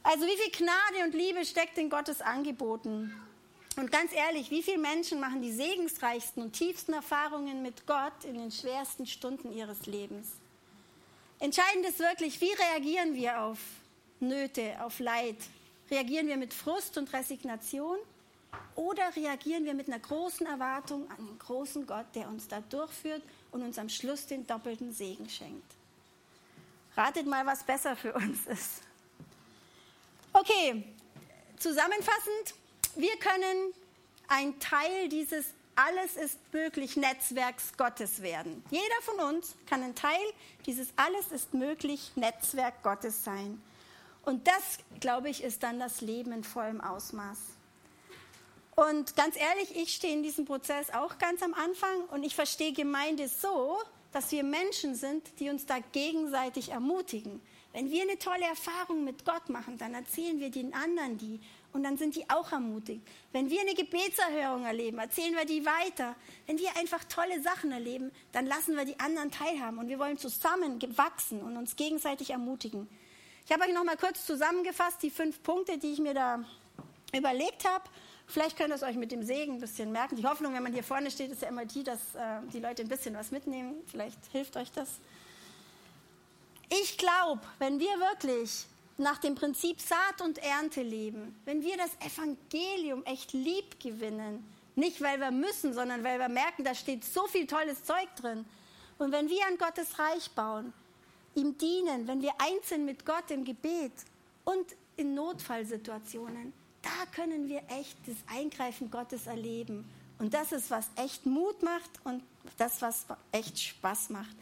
Also 0.04 0.26
wie 0.26 0.38
viel 0.38 0.52
Gnade 0.52 1.06
und 1.06 1.14
Liebe 1.14 1.46
steckt 1.46 1.78
in 1.78 1.90
Gottes 1.90 2.22
Angeboten? 2.22 3.14
Und 3.76 3.92
ganz 3.92 4.12
ehrlich, 4.14 4.50
wie 4.50 4.64
viele 4.64 4.80
Menschen 4.80 5.20
machen 5.20 5.42
die 5.42 5.52
segensreichsten 5.52 6.42
und 6.42 6.54
tiefsten 6.54 6.94
Erfahrungen 6.94 7.62
mit 7.62 7.86
Gott 7.86 8.24
in 8.24 8.38
den 8.38 8.52
schwersten 8.52 9.06
Stunden 9.06 9.52
ihres 9.52 9.86
Lebens? 9.86 10.30
Entscheidend 11.40 11.86
ist 11.86 12.00
wirklich, 12.00 12.42
wie 12.42 12.52
reagieren 12.52 13.14
wir 13.14 13.42
auf 13.42 13.60
Nöte, 14.20 14.82
auf 14.82 15.00
Leid? 15.00 15.38
Reagieren 15.92 16.28
wir 16.28 16.38
mit 16.38 16.54
Frust 16.54 16.98
und 16.98 17.14
Resignation 17.14 17.98
oder 18.76 19.16
reagieren 19.16 19.66
wir 19.66 19.74
mit 19.74 19.88
einer 19.88 20.00
großen 20.00 20.46
Erwartung 20.46 21.10
an 21.12 21.18
den 21.18 21.40
großen 21.40 21.86
Gott, 21.88 22.06
der 22.16 22.28
uns 22.28 22.48
da 22.48 22.62
durchführt 22.62 23.22
und 23.52 23.64
uns 23.64 23.78
am 23.78 23.90
Schluss 23.90 24.28
den 24.28 24.46
doppelten 24.46 24.94
Segen 24.94 25.30
schenkt? 25.30 25.76
Ratet 26.96 27.28
mal, 27.28 27.46
was 27.46 27.64
besser 27.64 27.96
für 27.96 28.14
uns 28.14 28.46
ist. 28.48 28.82
Okay, 30.34 30.84
zusammenfassend, 31.58 32.56
wir 32.96 33.16
können 33.18 33.74
ein 34.28 34.60
Teil 34.60 35.10
dieses 35.10 35.46
Alles 35.76 36.16
ist 36.16 36.40
möglich 36.52 36.98
Netzwerks 36.98 37.74
Gottes 37.78 38.22
werden. 38.22 38.64
Jeder 38.72 39.02
von 39.02 39.36
uns 39.36 39.56
kann 39.68 39.84
ein 39.84 39.96
Teil 39.96 40.20
dieses 40.66 40.90
Alles 40.96 41.28
ist 41.32 41.54
möglich 41.54 42.12
Netzwerk 42.16 42.82
Gottes 42.84 43.24
sein. 43.24 43.62
Und 44.24 44.48
das, 44.48 44.80
glaube 45.00 45.30
ich, 45.30 45.44
ist 45.44 45.64
dann 45.64 45.80
das 45.80 46.02
Leben 46.02 46.32
in 46.32 46.44
vollem 46.44 46.82
Ausmaß. 46.82 47.38
Und 48.80 49.16
ganz 49.16 49.36
ehrlich, 49.36 49.76
ich 49.76 49.96
stehe 49.96 50.14
in 50.14 50.22
diesem 50.22 50.46
Prozess 50.46 50.92
auch 50.92 51.18
ganz 51.18 51.42
am 51.42 51.56
Anfang 51.56 52.04
und 52.12 52.24
ich 52.24 52.36
verstehe 52.36 52.74
Gemeinde 52.74 53.28
so, 53.28 53.76
dass 54.12 54.32
wir 54.32 54.44
Menschen 54.44 54.94
sind, 54.94 55.24
die 55.40 55.50
uns 55.50 55.66
da 55.66 55.80
gegenseitig 55.94 56.70
ermutigen. 56.70 57.42
Wenn 57.74 57.90
wir 57.90 58.04
eine 58.04 58.20
tolle 58.20 58.46
Erfahrung 58.46 59.04
mit 59.04 59.26
Gott 59.26 59.50
machen, 59.50 59.80
dann 59.80 59.96
erzählen 59.96 60.40
wir 60.40 60.52
den 60.52 60.76
anderen 60.76 61.18
die 61.18 61.40
und 61.74 61.82
dann 61.82 61.98
sind 61.98 62.16
die 62.16 62.30
auch 62.30 62.52
ermutigt. 62.52 63.02
Wenn 63.32 63.50
wir 63.50 63.62
eine 63.62 63.74
Gebetserhörung 63.74 64.64
erleben, 64.64 65.00
erzählen 65.00 65.34
wir 65.34 65.46
die 65.46 65.66
weiter. 65.66 66.16
Wenn 66.46 66.60
wir 66.60 66.78
einfach 66.78 67.04
tolle 67.06 67.42
Sachen 67.42 67.72
erleben, 67.72 68.12
dann 68.32 68.46
lassen 68.46 68.76
wir 68.76 68.86
die 68.86 69.00
anderen 69.00 69.32
teilhaben 69.32 69.80
und 69.80 69.90
wir 69.90 69.98
wollen 69.98 70.20
zusammen 70.20 70.80
wachsen 70.96 71.42
und 71.42 71.58
uns 71.58 71.78
gegenseitig 71.78 72.30
ermutigen. 72.30 72.88
Ich 73.44 73.52
habe 73.52 73.64
euch 73.64 73.74
noch 73.74 73.84
mal 73.84 73.98
kurz 73.98 74.24
zusammengefasst 74.24 75.02
die 75.02 75.10
fünf 75.10 75.42
Punkte, 75.42 75.80
die 75.80 75.94
ich 75.94 76.00
mir 76.00 76.14
da 76.14 76.46
überlegt 77.12 77.68
habe. 77.68 77.86
Vielleicht 78.28 78.58
könnt 78.58 78.70
ihr 78.70 78.76
es 78.76 78.84
euch 78.84 78.98
mit 78.98 79.12
dem 79.12 79.24
Segen 79.24 79.54
ein 79.54 79.60
bisschen 79.62 79.92
merken. 79.92 80.18
Die 80.18 80.26
Hoffnung, 80.26 80.54
wenn 80.54 80.64
man 80.64 80.74
hier 80.74 80.84
vorne 80.84 81.10
steht, 81.10 81.32
ist 81.32 81.42
ja 81.42 81.48
immer 81.48 81.66
die, 81.66 81.84
dass 81.84 82.14
äh, 82.14 82.42
die 82.52 82.60
Leute 82.60 82.82
ein 82.82 82.90
bisschen 82.90 83.16
was 83.16 83.32
mitnehmen. 83.32 83.76
Vielleicht 83.88 84.20
hilft 84.34 84.58
euch 84.58 84.72
das. 84.72 84.90
Ich 86.70 86.98
glaube, 86.98 87.42
wenn 87.60 87.80
wir 87.80 88.00
wirklich 88.00 88.66
nach 88.98 89.18
dem 89.20 89.36
Prinzip 89.36 89.80
Saat 89.80 90.22
und 90.22 90.40
Ernte 90.40 90.82
leben, 90.82 91.40
wenn 91.46 91.62
wir 91.62 91.78
das 91.78 91.92
Evangelium 92.06 93.06
echt 93.06 93.32
lieb 93.32 93.80
gewinnen, 93.80 94.46
nicht 94.76 95.02
weil 95.02 95.20
wir 95.20 95.32
müssen, 95.32 95.74
sondern 95.74 96.04
weil 96.04 96.20
wir 96.20 96.30
merken, 96.30 96.66
da 96.66 96.76
steht 96.76 97.06
so 97.06 97.28
viel 97.28 97.48
tolles 97.48 97.84
Zeug 97.86 98.14
drin. 98.20 98.46
Und 98.98 99.14
wenn 99.14 99.30
wir 99.30 99.48
an 99.48 99.58
Gottes 99.58 99.98
Reich 99.98 100.30
bauen, 100.32 100.74
ihm 101.36 101.58
dienen, 101.58 102.08
wenn 102.08 102.22
wir 102.22 102.34
einzeln 102.40 102.84
mit 102.84 103.06
Gott 103.06 103.32
im 103.32 103.46
Gebet 103.46 103.94
und 104.44 104.66
in 104.98 105.14
Notfallsituationen, 105.14 106.52
da 106.88 107.06
können 107.12 107.50
wir 107.50 107.62
echt 107.70 107.98
das 108.06 108.16
Eingreifen 108.34 108.90
Gottes 108.90 109.28
erleben. 109.28 109.90
Und 110.20 110.34
das 110.34 110.52
ist, 110.52 110.72
was 110.72 110.90
echt 110.96 111.26
Mut 111.26 111.62
macht 111.62 111.90
und 112.04 112.24
das, 112.58 112.82
was 112.82 113.06
echt 113.32 113.60
Spaß 113.60 114.10
macht. 114.10 114.36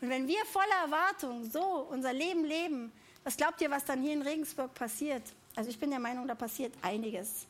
Und 0.00 0.08
wenn 0.08 0.28
wir 0.28 0.44
voller 0.46 0.82
Erwartung 0.84 1.50
so 1.50 1.60
unser 1.90 2.12
Leben 2.12 2.44
leben, 2.44 2.92
was 3.24 3.36
glaubt 3.36 3.60
ihr, 3.60 3.70
was 3.70 3.84
dann 3.84 4.00
hier 4.00 4.12
in 4.12 4.22
Regensburg 4.22 4.72
passiert? 4.74 5.22
Also 5.56 5.70
ich 5.70 5.78
bin 5.78 5.90
der 5.90 5.98
Meinung, 5.98 6.28
da 6.28 6.34
passiert 6.34 6.72
einiges. 6.82 7.46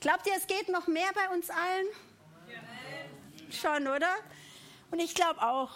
Glaubt 0.00 0.26
ihr, 0.26 0.34
es 0.36 0.46
geht 0.46 0.68
noch 0.68 0.86
mehr 0.86 1.08
bei 1.14 1.34
uns 1.34 1.48
allen? 1.48 1.86
Ja. 2.48 3.50
Schon, 3.50 3.86
oder? 3.86 4.14
Und 4.90 5.00
ich 5.00 5.14
glaube 5.14 5.40
auch. 5.42 5.70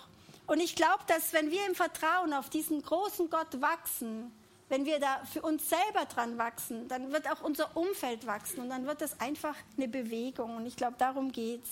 Und 0.47 0.61
ich 0.61 0.77
glaube, 0.77 1.03
dass 1.07 1.33
wenn 1.33 1.51
wir 1.51 1.67
im 1.67 1.75
Vertrauen 1.75 2.35
auf 2.35 2.51
diesen 2.51 2.83
großen 2.83 3.31
Gott 3.31 3.61
wachsen, 3.61 4.31
wenn 4.71 4.87
wir 4.87 5.01
da 5.01 5.21
für 5.25 5.43
uns 5.43 5.69
selber 5.69 6.07
dran 6.07 6.39
wachsen, 6.39 6.87
dann 6.87 7.13
wird 7.13 7.29
auch 7.29 7.43
unser 7.43 7.77
Umfeld 7.77 8.25
wachsen 8.27 8.61
und 8.61 8.71
dann 8.71 8.87
wird 8.87 9.03
es 9.03 9.21
einfach 9.21 9.57
eine 9.77 9.89
Bewegung. 9.89 10.57
Und 10.57 10.65
ich 10.65 10.77
glaube, 10.77 10.95
darum 10.97 11.33
geht 11.33 11.65
es. 11.65 11.71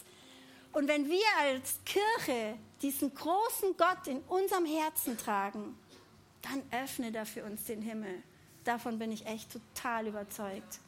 Und 0.72 0.88
wenn 0.88 1.08
wir 1.08 1.24
als 1.40 1.78
Kirche 1.84 2.56
diesen 2.82 3.14
großen 3.14 3.76
Gott 3.76 4.08
in 4.08 4.18
unserem 4.22 4.66
Herzen 4.66 5.16
tragen, 5.16 5.78
dann 6.42 6.62
öffne 6.82 7.14
er 7.14 7.24
für 7.24 7.44
uns 7.44 7.64
den 7.64 7.82
Himmel. 7.82 8.22
Davon 8.64 8.98
bin 8.98 9.12
ich 9.12 9.26
echt 9.26 9.52
total 9.52 10.08
überzeugt. 10.08 10.80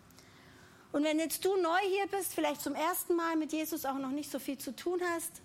Und 0.91 1.05
wenn 1.05 1.21
jetzt 1.21 1.45
du 1.45 1.57
neu 1.57 1.79
hier 1.89 2.09
bist, 2.09 2.35
vielleicht 2.35 2.61
zum 2.61 2.75
ersten 2.75 3.15
Mal 3.15 3.37
mit 3.37 3.53
Jesus 3.53 3.85
auch 3.85 3.99
noch 3.99 4.11
nicht 4.11 4.31
so 4.31 4.41
viel 4.41 4.59
zu 4.59 4.75
tun 4.75 5.01
hast, 5.15 5.41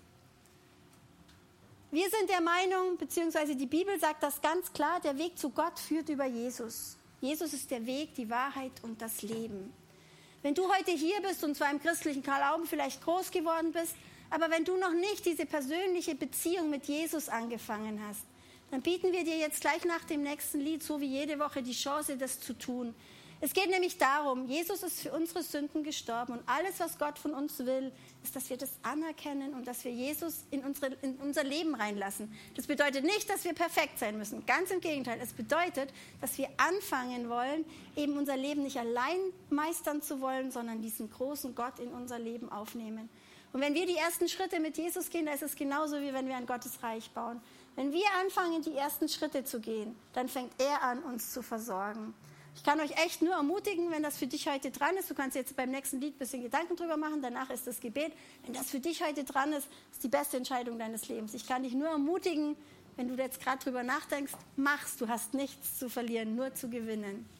wir 1.90 2.10
sind 2.10 2.28
der 2.28 2.40
Meinung, 2.40 2.96
beziehungsweise 2.96 3.54
die 3.54 3.66
Bibel 3.66 3.98
sagt 4.00 4.22
das 4.22 4.42
ganz 4.42 4.72
klar, 4.72 5.00
der 5.00 5.18
Weg 5.18 5.38
zu 5.38 5.50
Gott 5.50 5.78
führt 5.78 6.08
über 6.08 6.26
Jesus. 6.26 6.96
Jesus 7.20 7.52
ist 7.52 7.70
der 7.70 7.86
Weg, 7.86 8.14
die 8.14 8.28
Wahrheit 8.28 8.72
und 8.82 9.00
das 9.00 9.22
Leben. 9.22 9.72
Wenn 10.42 10.54
du 10.54 10.68
heute 10.72 10.90
hier 10.90 11.20
bist 11.22 11.42
und 11.44 11.56
zwar 11.56 11.70
im 11.70 11.80
christlichen 11.80 12.22
Glauben 12.22 12.66
vielleicht 12.66 13.02
groß 13.02 13.30
geworden 13.30 13.72
bist, 13.72 13.94
aber 14.30 14.50
wenn 14.50 14.64
du 14.64 14.76
noch 14.76 14.92
nicht 14.92 15.24
diese 15.24 15.46
persönliche 15.46 16.14
Beziehung 16.14 16.70
mit 16.70 16.86
Jesus 16.86 17.28
angefangen 17.28 18.00
hast, 18.06 18.22
dann 18.70 18.82
bieten 18.82 19.12
wir 19.12 19.24
dir 19.24 19.36
jetzt 19.36 19.60
gleich 19.60 19.84
nach 19.84 20.04
dem 20.04 20.22
nächsten 20.22 20.60
Lied, 20.60 20.82
so 20.82 21.00
wie 21.00 21.06
jede 21.06 21.38
Woche, 21.38 21.62
die 21.62 21.72
Chance, 21.72 22.16
das 22.16 22.40
zu 22.40 22.52
tun. 22.52 22.94
Es 23.40 23.52
geht 23.52 23.68
nämlich 23.68 23.98
darum, 23.98 24.48
Jesus 24.48 24.82
ist 24.82 25.00
für 25.00 25.12
unsere 25.12 25.42
Sünden 25.42 25.82
gestorben 25.84 26.32
und 26.32 26.42
alles, 26.46 26.80
was 26.80 26.98
Gott 26.98 27.18
von 27.18 27.34
uns 27.34 27.58
will, 27.58 27.92
ist, 28.24 28.34
dass 28.34 28.48
wir 28.48 28.56
das 28.56 28.70
anerkennen 28.82 29.52
und 29.52 29.66
dass 29.66 29.84
wir 29.84 29.92
Jesus 29.92 30.44
in, 30.50 30.64
unsere, 30.64 30.94
in 31.02 31.16
unser 31.16 31.44
Leben 31.44 31.74
reinlassen. 31.74 32.34
Das 32.54 32.66
bedeutet 32.66 33.04
nicht, 33.04 33.28
dass 33.28 33.44
wir 33.44 33.52
perfekt 33.52 33.98
sein 33.98 34.16
müssen. 34.16 34.46
Ganz 34.46 34.70
im 34.70 34.80
Gegenteil. 34.80 35.18
Es 35.22 35.34
bedeutet, 35.34 35.92
dass 36.22 36.38
wir 36.38 36.48
anfangen 36.56 37.28
wollen, 37.28 37.66
eben 37.94 38.16
unser 38.16 38.38
Leben 38.38 38.62
nicht 38.62 38.78
allein 38.78 39.18
meistern 39.50 40.00
zu 40.00 40.22
wollen, 40.22 40.50
sondern 40.50 40.80
diesen 40.80 41.10
großen 41.10 41.54
Gott 41.54 41.78
in 41.78 41.88
unser 41.88 42.18
Leben 42.18 42.50
aufnehmen. 42.50 43.10
Und 43.52 43.60
wenn 43.60 43.74
wir 43.74 43.86
die 43.86 43.96
ersten 43.96 44.28
Schritte 44.28 44.60
mit 44.60 44.78
Jesus 44.78 45.10
gehen, 45.10 45.26
da 45.26 45.32
ist 45.32 45.42
es 45.42 45.56
genauso, 45.56 46.00
wie 46.00 46.12
wenn 46.12 46.26
wir 46.26 46.36
ein 46.36 46.46
Gottes 46.46 46.82
Reich 46.82 47.10
bauen. 47.10 47.40
Wenn 47.74 47.92
wir 47.92 48.06
anfangen, 48.22 48.62
die 48.62 48.74
ersten 48.74 49.08
Schritte 49.08 49.44
zu 49.44 49.60
gehen, 49.60 49.94
dann 50.14 50.28
fängt 50.28 50.52
er 50.58 50.82
an, 50.82 51.02
uns 51.02 51.32
zu 51.32 51.42
versorgen. 51.42 52.14
Ich 52.56 52.64
kann 52.64 52.80
euch 52.80 52.92
echt 53.04 53.20
nur 53.22 53.34
ermutigen, 53.34 53.90
wenn 53.90 54.02
das 54.02 54.16
für 54.16 54.26
dich 54.26 54.48
heute 54.48 54.70
dran 54.70 54.96
ist. 54.96 55.10
Du 55.10 55.14
kannst 55.14 55.36
jetzt 55.36 55.54
beim 55.56 55.70
nächsten 55.70 56.00
Lied 56.00 56.14
ein 56.14 56.18
bisschen 56.18 56.42
Gedanken 56.42 56.74
drüber 56.74 56.96
machen. 56.96 57.20
Danach 57.20 57.50
ist 57.50 57.66
das 57.66 57.80
Gebet. 57.80 58.12
Wenn 58.44 58.54
das 58.54 58.70
für 58.70 58.80
dich 58.80 59.04
heute 59.04 59.24
dran 59.24 59.52
ist, 59.52 59.68
ist 59.92 60.02
die 60.02 60.08
beste 60.08 60.38
Entscheidung 60.38 60.78
deines 60.78 61.06
Lebens. 61.08 61.34
Ich 61.34 61.46
kann 61.46 61.62
dich 61.62 61.74
nur 61.74 61.88
ermutigen, 61.88 62.56
wenn 62.96 63.08
du 63.08 63.14
jetzt 63.22 63.40
gerade 63.42 63.62
drüber 63.62 63.82
nachdenkst, 63.82 64.32
mach's. 64.56 64.96
Du 64.96 65.06
hast 65.06 65.34
nichts 65.34 65.78
zu 65.78 65.90
verlieren, 65.90 66.34
nur 66.34 66.54
zu 66.54 66.70
gewinnen. 66.70 67.28